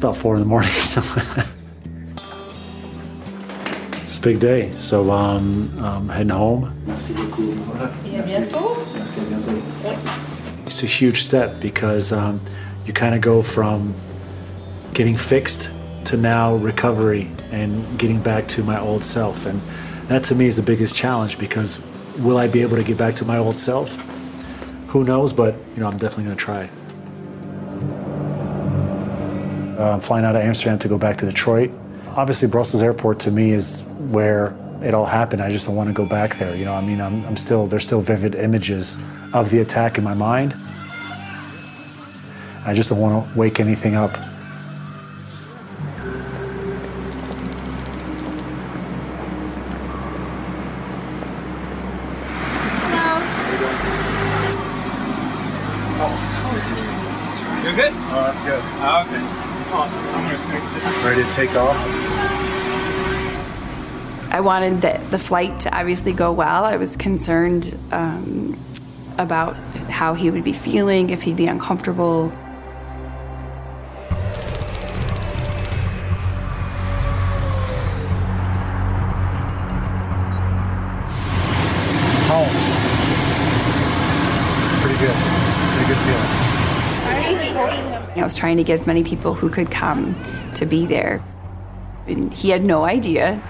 About 0.00 0.16
four 0.16 0.34
in 0.34 0.40
the 0.40 0.46
morning 0.46 0.70
so. 0.92 1.02
It's 4.02 4.16
a 4.16 4.20
big 4.22 4.40
day 4.40 4.72
so 4.72 5.10
um, 5.10 5.78
um 5.84 6.08
heading 6.08 6.30
home. 6.30 6.72
It's 10.64 10.82
a 10.82 10.86
huge 10.86 11.22
step 11.22 11.60
because 11.60 12.12
um, 12.12 12.40
you 12.86 12.94
kind 12.94 13.14
of 13.14 13.20
go 13.20 13.42
from 13.42 13.94
getting 14.94 15.18
fixed 15.18 15.70
to 16.06 16.16
now 16.16 16.54
recovery 16.56 17.30
and 17.52 17.98
getting 17.98 18.22
back 18.22 18.48
to 18.48 18.64
my 18.64 18.80
old 18.80 19.04
self. 19.04 19.44
And 19.44 19.60
that 20.08 20.24
to 20.24 20.34
me 20.34 20.46
is 20.46 20.56
the 20.56 20.62
biggest 20.62 20.94
challenge 20.94 21.38
because 21.38 21.82
will 22.18 22.38
i 22.38 22.48
be 22.48 22.62
able 22.62 22.76
to 22.76 22.82
get 22.82 22.96
back 22.96 23.16
to 23.16 23.26
my 23.26 23.36
old 23.36 23.58
self? 23.58 23.94
Who 24.88 25.04
knows 25.04 25.34
but 25.34 25.54
you 25.74 25.80
know 25.80 25.88
i'm 25.88 25.98
definitely 25.98 26.24
going 26.24 26.36
to 26.36 26.44
try 26.44 26.70
uh, 29.80 29.92
i'm 29.92 30.00
flying 30.00 30.24
out 30.24 30.36
of 30.36 30.42
amsterdam 30.42 30.78
to 30.78 30.88
go 30.88 30.98
back 30.98 31.16
to 31.18 31.26
detroit. 31.26 31.70
Obviously 32.16 32.48
brussels 32.48 32.82
airport 32.82 33.18
to 33.20 33.30
me 33.30 33.50
is 33.50 33.82
where 33.98 34.54
it 34.82 34.94
all 34.94 35.04
happened. 35.04 35.42
I 35.42 35.52
just 35.52 35.66
don't 35.66 35.76
want 35.76 35.88
to 35.88 35.92
go 35.92 36.06
back 36.06 36.38
there 36.38 36.54
you 36.54 36.64
know 36.64 36.74
i 36.74 36.80
mean 36.80 37.00
i'm, 37.00 37.24
I'm 37.26 37.36
still 37.36 37.66
there's 37.66 37.84
still 37.84 38.00
vivid 38.00 38.34
images 38.34 38.98
of 39.32 39.50
the 39.50 39.58
attack 39.60 39.98
in 39.98 40.04
my 40.04 40.14
mind. 40.14 40.54
I 42.66 42.74
just 42.74 42.90
don't 42.90 42.98
want 43.00 43.32
to 43.32 43.38
wake 43.38 43.58
anything 43.58 43.94
up 43.96 44.12
take 61.46 61.56
off? 61.56 61.76
I 64.30 64.40
wanted 64.40 64.82
the, 64.82 65.00
the 65.10 65.18
flight 65.18 65.60
to 65.60 65.76
obviously 65.76 66.12
go 66.12 66.32
well. 66.32 66.64
I 66.64 66.76
was 66.76 66.96
concerned 66.96 67.76
um, 67.92 68.58
about 69.18 69.56
how 69.88 70.14
he 70.14 70.30
would 70.30 70.44
be 70.44 70.52
feeling, 70.52 71.10
if 71.10 71.22
he'd 71.22 71.36
be 71.36 71.46
uncomfortable. 71.46 72.30
Was 88.30 88.36
trying 88.36 88.58
to 88.58 88.62
get 88.62 88.74
as 88.74 88.86
many 88.86 89.02
people 89.02 89.34
who 89.34 89.50
could 89.50 89.72
come 89.72 90.14
to 90.54 90.64
be 90.64 90.86
there. 90.86 91.20
And 92.06 92.32
he 92.32 92.50
had 92.50 92.62
no 92.62 92.84
idea. 92.84 93.42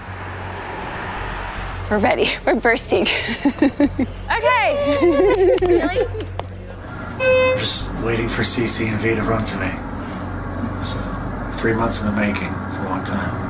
We're 1.91 1.99
ready. 1.99 2.29
We're 2.47 2.59
bursting. 2.59 3.03
okay. 3.63 3.99
Just 7.59 7.93
waiting 7.97 8.31
for 8.31 8.41
Cece 8.41 8.89
and 8.89 8.99
V 9.01 9.15
to 9.17 9.23
run 9.23 9.45
to 9.45 9.57
me. 9.59 9.71
So, 10.83 10.99
three 11.59 11.75
months 11.75 12.01
in 12.01 12.07
the 12.07 12.13
making. 12.13 12.49
It's 12.69 12.79
a 12.79 12.85
long 12.85 13.05
time. 13.05 13.50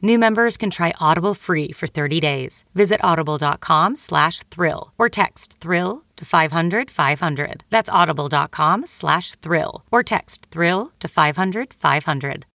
New 0.00 0.18
members 0.18 0.56
can 0.56 0.70
try 0.70 0.94
Audible 1.00 1.34
free 1.34 1.72
for 1.72 1.88
30 1.88 2.20
days. 2.20 2.64
Visit 2.74 3.02
audible.com 3.02 3.96
slash 3.96 4.44
thrill 4.44 4.92
or 4.96 5.08
text 5.08 5.58
thrill 5.60 6.04
to 6.16 6.24
500 6.24 6.90
500. 6.90 7.64
That's 7.70 7.88
audible.com 7.88 8.86
slash 8.86 9.32
thrill 9.36 9.84
or 9.90 10.02
text 10.04 10.46
thrill 10.50 10.92
to 11.00 11.08
500 11.08 11.74
500. 11.74 12.46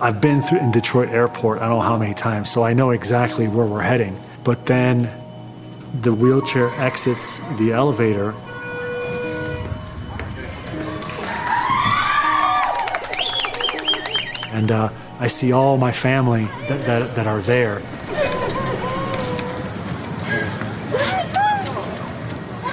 I've 0.00 0.20
been 0.20 0.42
through 0.42 0.58
in 0.58 0.70
Detroit 0.70 1.08
Airport, 1.08 1.60
I 1.60 1.68
don't 1.68 1.78
know 1.78 1.80
how 1.80 1.96
many 1.96 2.12
times, 2.12 2.50
so 2.50 2.62
I 2.62 2.74
know 2.74 2.90
exactly 2.90 3.48
where 3.48 3.64
we're 3.64 3.80
heading. 3.80 4.14
But 4.44 4.66
then 4.66 5.10
the 6.02 6.12
wheelchair 6.12 6.68
exits 6.78 7.40
the 7.56 7.72
elevator. 7.72 8.32
And 14.52 14.70
uh, 14.70 14.90
I 15.18 15.28
see 15.28 15.52
all 15.52 15.78
my 15.78 15.92
family 15.92 16.44
that, 16.68 16.84
that, 16.86 17.16
that 17.16 17.26
are 17.26 17.40
there. 17.40 17.82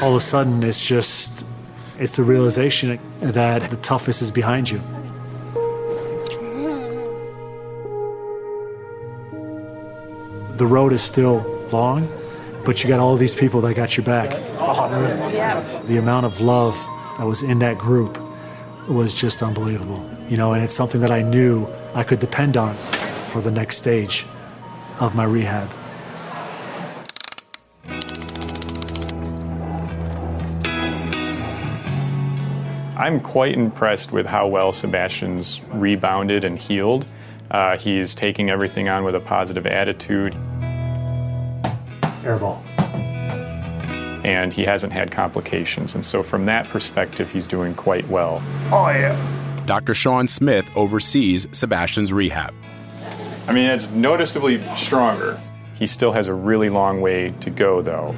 All 0.02 0.12
of 0.12 0.18
a 0.18 0.20
sudden, 0.20 0.62
it's 0.64 0.86
just, 0.86 1.46
it's 1.98 2.18
the 2.18 2.24
realization 2.24 3.00
that 3.22 3.70
the 3.70 3.78
toughest 3.78 4.22
is 4.22 4.32
behind 4.32 4.70
you. 4.70 4.82
the 10.62 10.68
road 10.68 10.94
is 10.94 11.02
still 11.02 11.51
long, 11.72 12.08
but 12.66 12.84
you 12.84 12.90
got 12.90 13.00
all 13.00 13.16
these 13.16 13.36
people 13.36 13.62
that 13.62 13.76
got 13.76 13.98
your 13.98 14.06
back. 14.06 14.30
The 15.86 15.98
amount 15.98 16.26
of 16.26 16.42
love 16.42 16.76
that 17.18 17.26
was 17.26 17.44
in 17.44 17.60
that 17.60 17.78
group 17.78 18.20
was 18.90 19.14
just 19.14 19.42
unbelievable. 19.42 20.08
You 20.30 20.38
know, 20.38 20.54
and 20.54 20.64
it's 20.64 20.74
something 20.74 21.02
that 21.02 21.12
I 21.12 21.22
knew 21.22 21.68
I 21.94 22.04
could 22.04 22.20
depend 22.20 22.58
on 22.58 22.76
for 22.76 23.42
the 23.42 23.52
next 23.52 23.78
stage 23.78 24.26
of 25.00 25.16
my 25.16 25.24
rehab. 25.24 25.70
I'm 32.98 33.20
quite 33.20 33.56
impressed 33.56 34.12
with 34.12 34.28
how 34.28 34.48
well 34.48 34.72
Sebastian's 34.72 35.60
rebounded 35.70 36.44
and 36.44 36.58
healed. 36.58 37.08
Uh, 37.50 37.76
he's 37.76 38.14
taking 38.14 38.52
everything 38.52 38.90
on 38.90 39.04
with 39.04 39.16
a 39.16 39.20
positive 39.20 39.66
attitude. 39.66 40.36
Airball. 42.24 42.62
And 44.24 44.54
he 44.54 44.64
hasn't 44.64 44.94
had 44.94 45.12
complications. 45.12 45.96
And 45.96 46.06
so, 46.06 46.22
from 46.22 46.46
that 46.46 46.68
perspective, 46.68 47.30
he's 47.32 47.48
doing 47.48 47.74
quite 47.74 48.08
well. 48.08 48.42
Oh, 48.72 48.88
yeah. 48.90 49.18
Dr. 49.66 49.94
Sean 49.94 50.28
Smith 50.28 50.70
oversees 50.76 51.48
Sebastian's 51.52 52.14
rehab. 52.14 52.54
I 53.48 53.54
mean, 53.54 53.66
it's 53.66 53.92
noticeably 53.92 54.64
stronger. 54.76 55.40
He 55.76 55.88
still 55.88 56.12
has 56.12 56.28
a 56.28 56.34
really 56.34 56.70
long 56.70 57.02
way 57.02 57.34
to 57.40 57.50
go, 57.50 57.82
though. 57.82 58.12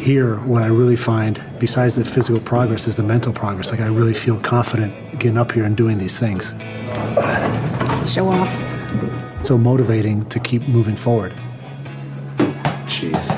Here, 0.00 0.36
what 0.38 0.62
I 0.62 0.66
really 0.66 0.96
find, 0.96 1.42
besides 1.58 1.94
the 1.94 2.04
physical 2.04 2.40
progress, 2.40 2.88
is 2.88 2.96
the 2.96 3.02
mental 3.02 3.32
progress. 3.32 3.70
Like, 3.70 3.80
I 3.80 3.88
really 3.88 4.14
feel 4.14 4.40
confident 4.40 4.92
getting 5.18 5.38
up 5.38 5.52
here 5.52 5.64
and 5.64 5.76
doing 5.76 5.98
these 5.98 6.18
things. 6.18 6.54
Show 8.10 8.28
off. 8.28 8.52
So 9.44 9.56
motivating 9.56 10.24
to 10.26 10.40
keep 10.40 10.66
moving 10.66 10.96
forward. 10.96 11.32
Jeez. 12.98 13.30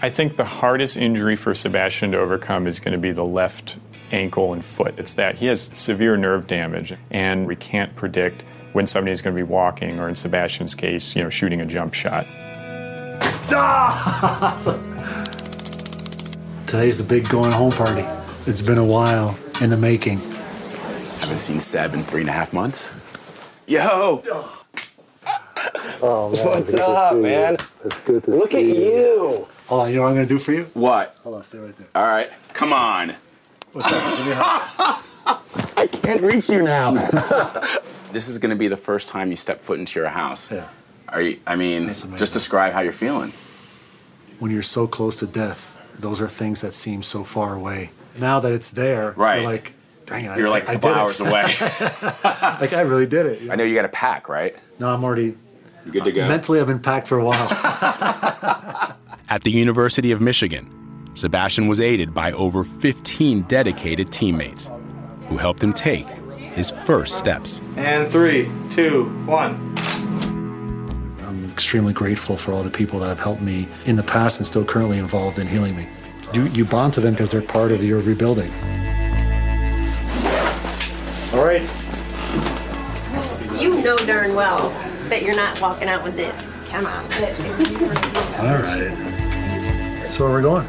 I 0.00 0.08
think 0.08 0.36
the 0.36 0.44
hardest 0.44 0.96
injury 0.96 1.36
for 1.36 1.54
Sebastian 1.54 2.12
to 2.12 2.18
overcome 2.18 2.66
is 2.66 2.80
going 2.80 2.92
to 2.92 2.98
be 2.98 3.12
the 3.12 3.26
left 3.26 3.76
ankle 4.10 4.54
and 4.54 4.64
foot. 4.64 4.94
It's 4.96 5.12
that 5.14 5.34
he 5.34 5.46
has 5.46 5.70
severe 5.74 6.16
nerve 6.16 6.46
damage, 6.46 6.94
and 7.10 7.46
we 7.46 7.56
can't 7.56 7.94
predict 7.94 8.42
when 8.72 8.86
somebody 8.86 9.12
is 9.12 9.20
going 9.20 9.36
to 9.36 9.38
be 9.38 9.46
walking, 9.46 10.00
or 10.00 10.08
in 10.08 10.16
Sebastian's 10.16 10.74
case, 10.74 11.14
you 11.14 11.22
know, 11.22 11.28
shooting 11.28 11.60
a 11.60 11.66
jump 11.66 11.92
shot. 11.92 12.24
Today's 16.66 16.96
the 16.96 17.04
big 17.06 17.28
going 17.28 17.52
home 17.52 17.72
party. 17.72 18.06
It's 18.46 18.62
been 18.62 18.78
a 18.78 18.84
while 18.84 19.36
in 19.60 19.68
the 19.68 19.76
making. 19.76 20.20
Haven't 21.20 21.38
seen 21.38 21.60
Seb 21.60 21.92
in 21.92 22.02
three 22.02 22.22
and 22.22 22.30
a 22.30 22.32
half 22.32 22.54
months. 22.54 22.92
Yo! 23.66 24.22
Oh, 26.02 26.30
man. 26.30 26.46
What's 26.46 26.74
up, 26.74 27.18
man? 27.18 27.56
It's 27.84 28.00
good 28.00 28.24
to 28.24 28.30
Look 28.30 28.50
see 28.52 28.70
at 28.70 28.76
you. 28.76 29.46
Oh, 29.70 29.86
you 29.86 29.96
know 29.96 30.02
what 30.02 30.08
I'm 30.08 30.14
going 30.14 30.28
to 30.28 30.34
do 30.34 30.38
for 30.38 30.52
you? 30.52 30.64
What? 30.74 31.16
Hold 31.22 31.36
on, 31.36 31.42
stay 31.42 31.58
right 31.58 31.74
there. 31.76 31.88
All 31.94 32.06
right, 32.06 32.30
come 32.52 32.72
on. 32.72 33.14
What's 33.72 33.90
up? 33.90 34.16
Give 34.18 34.26
me 34.26 34.32
a 34.32 34.36
hug. 34.36 35.02
I 35.76 35.86
can't 35.86 36.20
reach 36.22 36.48
you 36.48 36.62
now. 36.62 36.92
this 38.12 38.28
is 38.28 38.38
going 38.38 38.50
to 38.50 38.56
be 38.56 38.68
the 38.68 38.76
first 38.76 39.08
time 39.08 39.30
you 39.30 39.36
step 39.36 39.60
foot 39.60 39.78
into 39.78 39.98
your 39.98 40.08
house. 40.10 40.52
Yeah. 40.52 40.68
Are 41.08 41.20
you? 41.22 41.40
I 41.46 41.56
mean, 41.56 41.86
just 41.88 42.32
describe 42.32 42.72
how 42.72 42.80
you're 42.80 42.92
feeling. 42.92 43.32
When 44.38 44.50
you're 44.50 44.62
so 44.62 44.86
close 44.86 45.18
to 45.18 45.26
death, 45.26 45.78
those 45.98 46.20
are 46.20 46.28
things 46.28 46.60
that 46.62 46.72
seem 46.74 47.02
so 47.02 47.24
far 47.24 47.54
away. 47.54 47.90
Now 48.18 48.40
that 48.40 48.52
it's 48.52 48.70
there, 48.70 49.12
Right. 49.12 49.36
you're 49.42 49.44
like, 49.50 49.72
dang 50.06 50.24
it, 50.26 50.36
You're 50.36 50.48
I, 50.48 50.50
like 50.50 50.64
a 50.64 50.70
I 50.70 50.74
couple 50.74 50.90
did 50.90 50.98
hours 50.98 51.20
it. 51.20 51.26
away. 51.28 51.42
like, 52.60 52.72
I 52.72 52.80
really 52.82 53.06
did 53.06 53.26
it. 53.26 53.50
I 53.50 53.54
know 53.56 53.64
you 53.64 53.74
got 53.74 53.84
a 53.84 53.88
pack, 53.88 54.28
right? 54.28 54.54
No, 54.78 54.88
I'm 54.92 55.04
already 55.04 55.36
You 55.84 55.92
good 55.92 56.04
to 56.04 56.12
go? 56.12 56.28
mentally, 56.28 56.60
I've 56.60 56.66
been 56.66 56.80
packed 56.80 57.08
for 57.08 57.18
a 57.18 57.24
while. 57.24 57.48
At 59.28 59.42
the 59.42 59.50
University 59.50 60.12
of 60.12 60.20
Michigan, 60.20 60.68
Sebastian 61.14 61.66
was 61.66 61.80
aided 61.80 62.14
by 62.14 62.32
over 62.32 62.62
15 62.64 63.42
dedicated 63.42 64.12
teammates 64.12 64.70
who 65.28 65.36
helped 65.36 65.62
him 65.62 65.72
take 65.72 66.06
his 66.36 66.70
first 66.70 67.18
steps. 67.18 67.60
And 67.76 68.08
three, 68.08 68.50
two, 68.70 69.04
one. 69.26 69.74
I'm 71.26 71.50
extremely 71.50 71.92
grateful 71.92 72.36
for 72.36 72.52
all 72.52 72.62
the 72.62 72.70
people 72.70 73.00
that 73.00 73.08
have 73.08 73.20
helped 73.20 73.40
me 73.40 73.66
in 73.86 73.96
the 73.96 74.02
past 74.02 74.38
and 74.38 74.46
still 74.46 74.64
currently 74.64 74.98
involved 74.98 75.38
in 75.38 75.46
healing 75.46 75.76
me. 75.76 75.88
You, 76.32 76.44
you 76.46 76.64
bond 76.64 76.92
to 76.94 77.00
them 77.00 77.14
because 77.14 77.30
they're 77.30 77.42
part 77.42 77.72
of 77.72 77.82
your 77.82 78.00
rebuilding. 78.00 78.50
All 81.32 81.44
right. 81.44 81.62
You 83.60 83.80
know 83.82 83.96
darn 83.98 84.34
well 84.34 84.70
that 85.12 85.22
you're 85.22 85.36
not 85.36 85.60
walking 85.60 85.88
out 85.88 86.02
with 86.02 86.16
this. 86.16 86.56
Come 86.70 86.86
on. 86.86 87.04
All 87.04 88.62
right. 88.62 90.10
So 90.10 90.24
where 90.24 90.32
we're 90.32 90.40
going? 90.40 90.66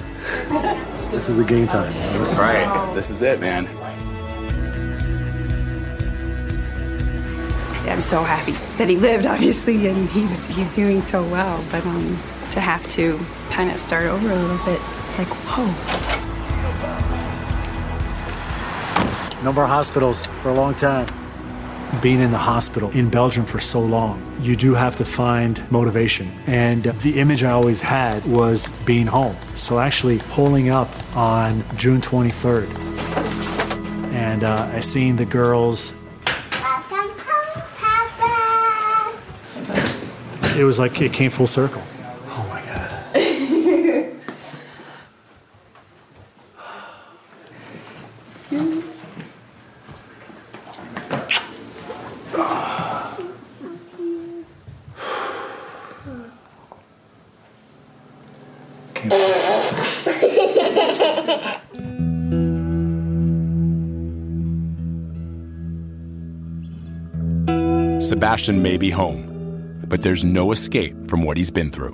This 1.12 1.30
is 1.30 1.38
the 1.38 1.46
game 1.46 1.66
time. 1.66 1.94
This 2.20 2.34
is- 2.34 2.38
Right. 2.38 2.94
This 2.94 3.10
is 3.10 3.22
it, 3.22 3.40
man. 3.40 3.70
I'm 7.90 8.02
so 8.02 8.22
happy 8.22 8.52
that 8.78 8.90
he 8.90 8.98
lived, 8.98 9.26
obviously, 9.26 9.88
and 9.88 10.10
he's 10.10 10.46
he's 10.48 10.76
doing 10.76 11.02
so 11.02 11.24
well. 11.24 11.64
But 11.72 11.86
um, 11.86 12.18
to 12.52 12.60
have 12.60 12.86
to 12.88 13.18
kind 13.50 13.72
of 13.72 13.80
start 13.80 14.08
over 14.08 14.30
a 14.30 14.36
little 14.36 14.58
bit, 14.66 14.82
it's 15.08 15.18
like 15.20 15.28
whoa. 15.48 15.68
No 19.42 19.54
more 19.54 19.68
hospitals 19.68 20.28
for 20.42 20.50
a 20.50 20.54
long 20.54 20.76
time. 20.76 21.08
Being 22.02 22.20
in 22.20 22.32
the 22.32 22.38
hospital 22.38 22.90
in 22.92 23.10
Belgium 23.10 23.46
for 23.46 23.60
so 23.60 23.80
long, 23.80 24.22
you 24.42 24.56
do 24.56 24.74
have 24.74 24.96
to 24.98 25.06
find 25.06 25.70
motivation. 25.72 26.30
And 26.48 26.84
the 26.84 27.20
image 27.20 27.44
I 27.44 27.52
always 27.52 27.82
had 27.82 28.26
was 28.26 28.68
being 28.86 29.08
home. 29.08 29.36
So 29.56 29.80
actually 29.80 30.20
pulling 30.32 30.70
up 30.70 30.90
on 31.16 31.64
June 31.78 32.02
23rd, 32.02 32.70
and 34.12 34.44
uh, 34.44 34.70
I 34.74 34.80
seen 34.80 35.16
the 35.16 35.26
girls. 35.26 35.94
It 40.58 40.66
was 40.66 40.78
like 40.78 41.02
it 41.02 41.14
came 41.14 41.32
full 41.32 41.48
circle. 41.48 41.82
Sebastian 68.14 68.62
may 68.62 68.78
be 68.78 68.92
home, 68.92 69.82
but 69.88 70.04
there's 70.04 70.24
no 70.24 70.52
escape 70.52 70.96
from 71.10 71.24
what 71.24 71.36
he's 71.36 71.50
been 71.50 71.72
through. 71.72 71.94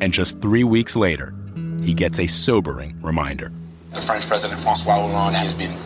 And 0.00 0.12
just 0.12 0.40
three 0.40 0.62
weeks 0.62 0.94
later, 0.94 1.34
he 1.82 1.92
gets 1.92 2.20
a 2.20 2.28
sobering 2.28 2.96
reminder. 3.02 3.50
The 3.90 4.00
French 4.00 4.28
President 4.28 4.60
Francois 4.60 4.94
Hollande 4.94 5.34
has 5.34 5.52
been 5.52 5.76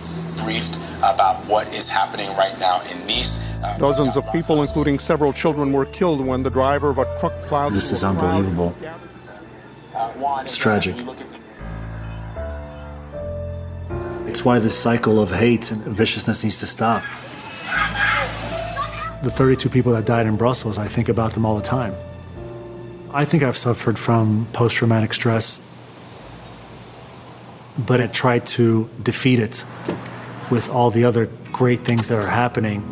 briefed 0.44 0.76
about 0.98 1.36
what 1.46 1.72
is 1.72 1.88
happening 1.88 2.28
right 2.36 2.54
now 2.60 2.82
in 2.82 3.06
Nice. 3.06 3.42
Uh, 3.62 3.78
Dozens 3.78 4.14
of 4.14 4.30
people, 4.30 4.60
including 4.60 4.98
several 4.98 5.32
children, 5.32 5.72
were 5.72 5.86
killed 5.86 6.20
when 6.20 6.42
the 6.42 6.50
driver 6.50 6.90
of 6.90 6.98
a 6.98 7.06
truck 7.18 7.32
plowed. 7.46 7.72
This 7.72 7.92
is 7.92 8.00
through 8.00 8.10
a 8.10 8.12
crowd. 8.12 8.44
unbelievable. 8.44 8.76
It's 10.42 10.58
tragic. 10.58 10.96
It's 14.26 14.44
why 14.44 14.58
this 14.58 14.78
cycle 14.78 15.18
of 15.18 15.30
hate 15.30 15.70
and 15.70 15.82
viciousness 15.96 16.44
needs 16.44 16.58
to 16.60 16.66
stop. 16.66 17.02
The 19.24 19.30
32 19.30 19.70
people 19.70 19.92
that 19.92 20.04
died 20.04 20.26
in 20.26 20.36
Brussels, 20.36 20.76
I 20.76 20.86
think 20.86 21.08
about 21.08 21.32
them 21.32 21.46
all 21.46 21.56
the 21.56 21.62
time. 21.62 21.94
I 23.10 23.24
think 23.24 23.42
I've 23.42 23.56
suffered 23.56 23.98
from 23.98 24.46
post 24.52 24.76
traumatic 24.76 25.14
stress, 25.14 25.62
but 27.78 28.02
I 28.02 28.08
tried 28.08 28.44
to 28.58 28.90
defeat 29.02 29.38
it 29.38 29.64
with 30.50 30.68
all 30.68 30.90
the 30.90 31.04
other 31.04 31.30
great 31.52 31.86
things 31.86 32.08
that 32.08 32.18
are 32.18 32.28
happening. 32.28 32.82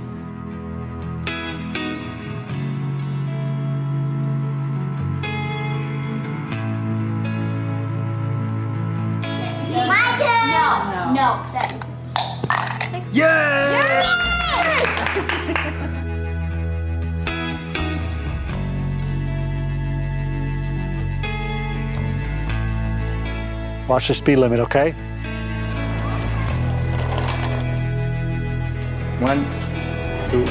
Watch 23.92 24.08
the 24.08 24.14
speed 24.14 24.36
limit, 24.36 24.58
okay? 24.58 24.92
One, 29.20 29.44
two, 30.30 30.46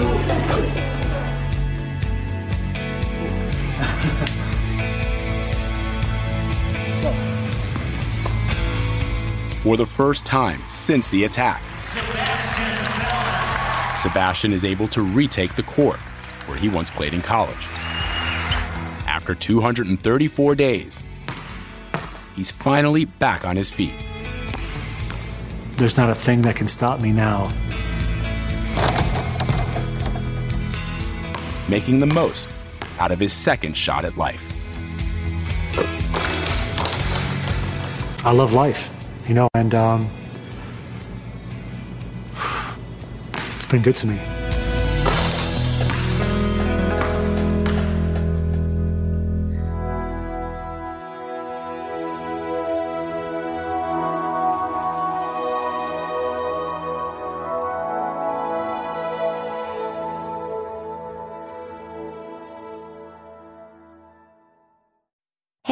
For 9.62 9.76
the 9.76 9.88
first 9.88 10.28
time 10.28 10.62
since 10.68 11.10
the 11.10 11.24
attack, 11.24 11.64
Sebastian 13.98 14.54
is 14.54 14.64
able 14.64 14.88
to 14.90 15.02
retake 15.02 15.56
the 15.56 15.64
court 15.64 16.00
where 16.46 16.60
he 16.60 16.70
once 16.70 16.92
played 16.92 17.16
in 17.16 17.24
college. 17.24 17.66
After 19.08 19.34
234 19.34 20.54
days, 20.54 21.02
he's 22.36 22.52
finally 22.52 23.06
back 23.06 23.46
on 23.46 23.56
his 23.56 23.70
feet. 23.72 23.94
There's 25.78 25.98
not 25.98 26.10
a 26.10 26.16
thing 26.16 26.44
that 26.44 26.56
can 26.56 26.68
stop 26.68 27.02
me 27.02 27.12
now. 27.12 27.50
making 31.72 32.00
the 32.00 32.06
most 32.06 32.50
out 33.00 33.12
of 33.12 33.20
his 33.20 33.32
second 33.32 33.78
shot 33.78 34.04
at 34.04 34.18
life. 34.18 34.44
I 38.26 38.32
love 38.34 38.52
life, 38.52 38.92
you 39.26 39.34
know, 39.34 39.48
and 39.54 39.74
um, 39.74 40.10
it's 43.56 43.66
been 43.66 43.82
good 43.82 43.96
to 43.96 44.08
me. 44.08 44.41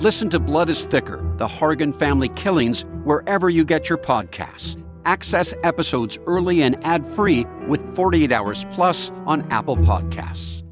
Listen 0.00 0.28
to 0.30 0.40
Blood 0.40 0.68
is 0.68 0.84
Thicker 0.84 1.16
The 1.36 1.46
Hargan 1.46 1.94
Family 1.94 2.28
Killings 2.30 2.82
wherever 3.04 3.48
you 3.48 3.64
get 3.64 3.88
your 3.88 3.96
podcasts. 3.96 4.76
Access 5.04 5.54
episodes 5.62 6.18
early 6.26 6.62
and 6.62 6.76
ad 6.84 7.06
free 7.14 7.46
with 7.68 7.80
48 7.94 8.32
Hours 8.32 8.66
Plus 8.72 9.10
on 9.24 9.50
Apple 9.50 9.76
Podcasts. 9.76 10.62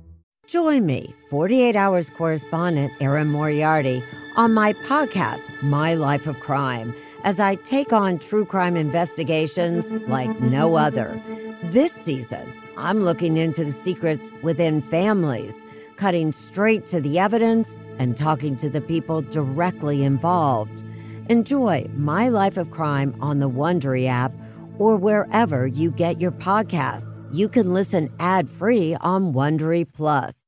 Join 0.49 0.85
me, 0.85 1.15
48 1.31 1.77
Hours 1.77 2.11
correspondent 2.11 2.93
Erin 3.01 3.29
Moriarty, 3.29 4.03
on 4.37 4.53
my 4.53 4.73
podcast, 4.73 5.63
My 5.63 5.95
Life 5.95 6.27
of 6.27 6.39
Crime, 6.41 6.95
as 7.25 7.41
I 7.41 7.55
take 7.55 7.93
on 7.93 8.19
true 8.19 8.45
crime 8.45 8.77
investigations 8.77 9.91
like 10.09 10.41
no 10.41 10.75
other. 10.75 11.19
This 11.65 11.93
season, 11.93 12.53
I'm 12.77 13.01
looking 13.01 13.37
into 13.37 13.65
the 13.65 13.73
secrets 13.73 14.29
within 14.43 14.83
families, 14.83 15.55
cutting 15.97 16.33
straight 16.33 16.87
to 16.89 17.01
the 17.01 17.19
evidence 17.19 17.79
and 17.99 18.17
talking 18.17 18.57
to 18.57 18.69
the 18.69 18.81
people 18.81 19.23
directly 19.23 20.03
involved. 20.03 20.83
Enjoy 21.29 21.89
My 21.95 22.29
Life 22.29 22.57
of 22.57 22.71
Crime 22.71 23.15
on 23.21 23.39
the 23.39 23.49
Wondery 23.49 24.09
app 24.09 24.33
or 24.79 24.97
wherever 24.97 25.67
you 25.67 25.91
get 25.91 26.21
your 26.21 26.33
podcasts. 26.33 27.19
You 27.33 27.49
can 27.49 27.73
listen 27.73 28.13
ad-free 28.19 28.97
on 28.97 29.33
Wondery 29.33 29.87
Plus. 29.91 30.42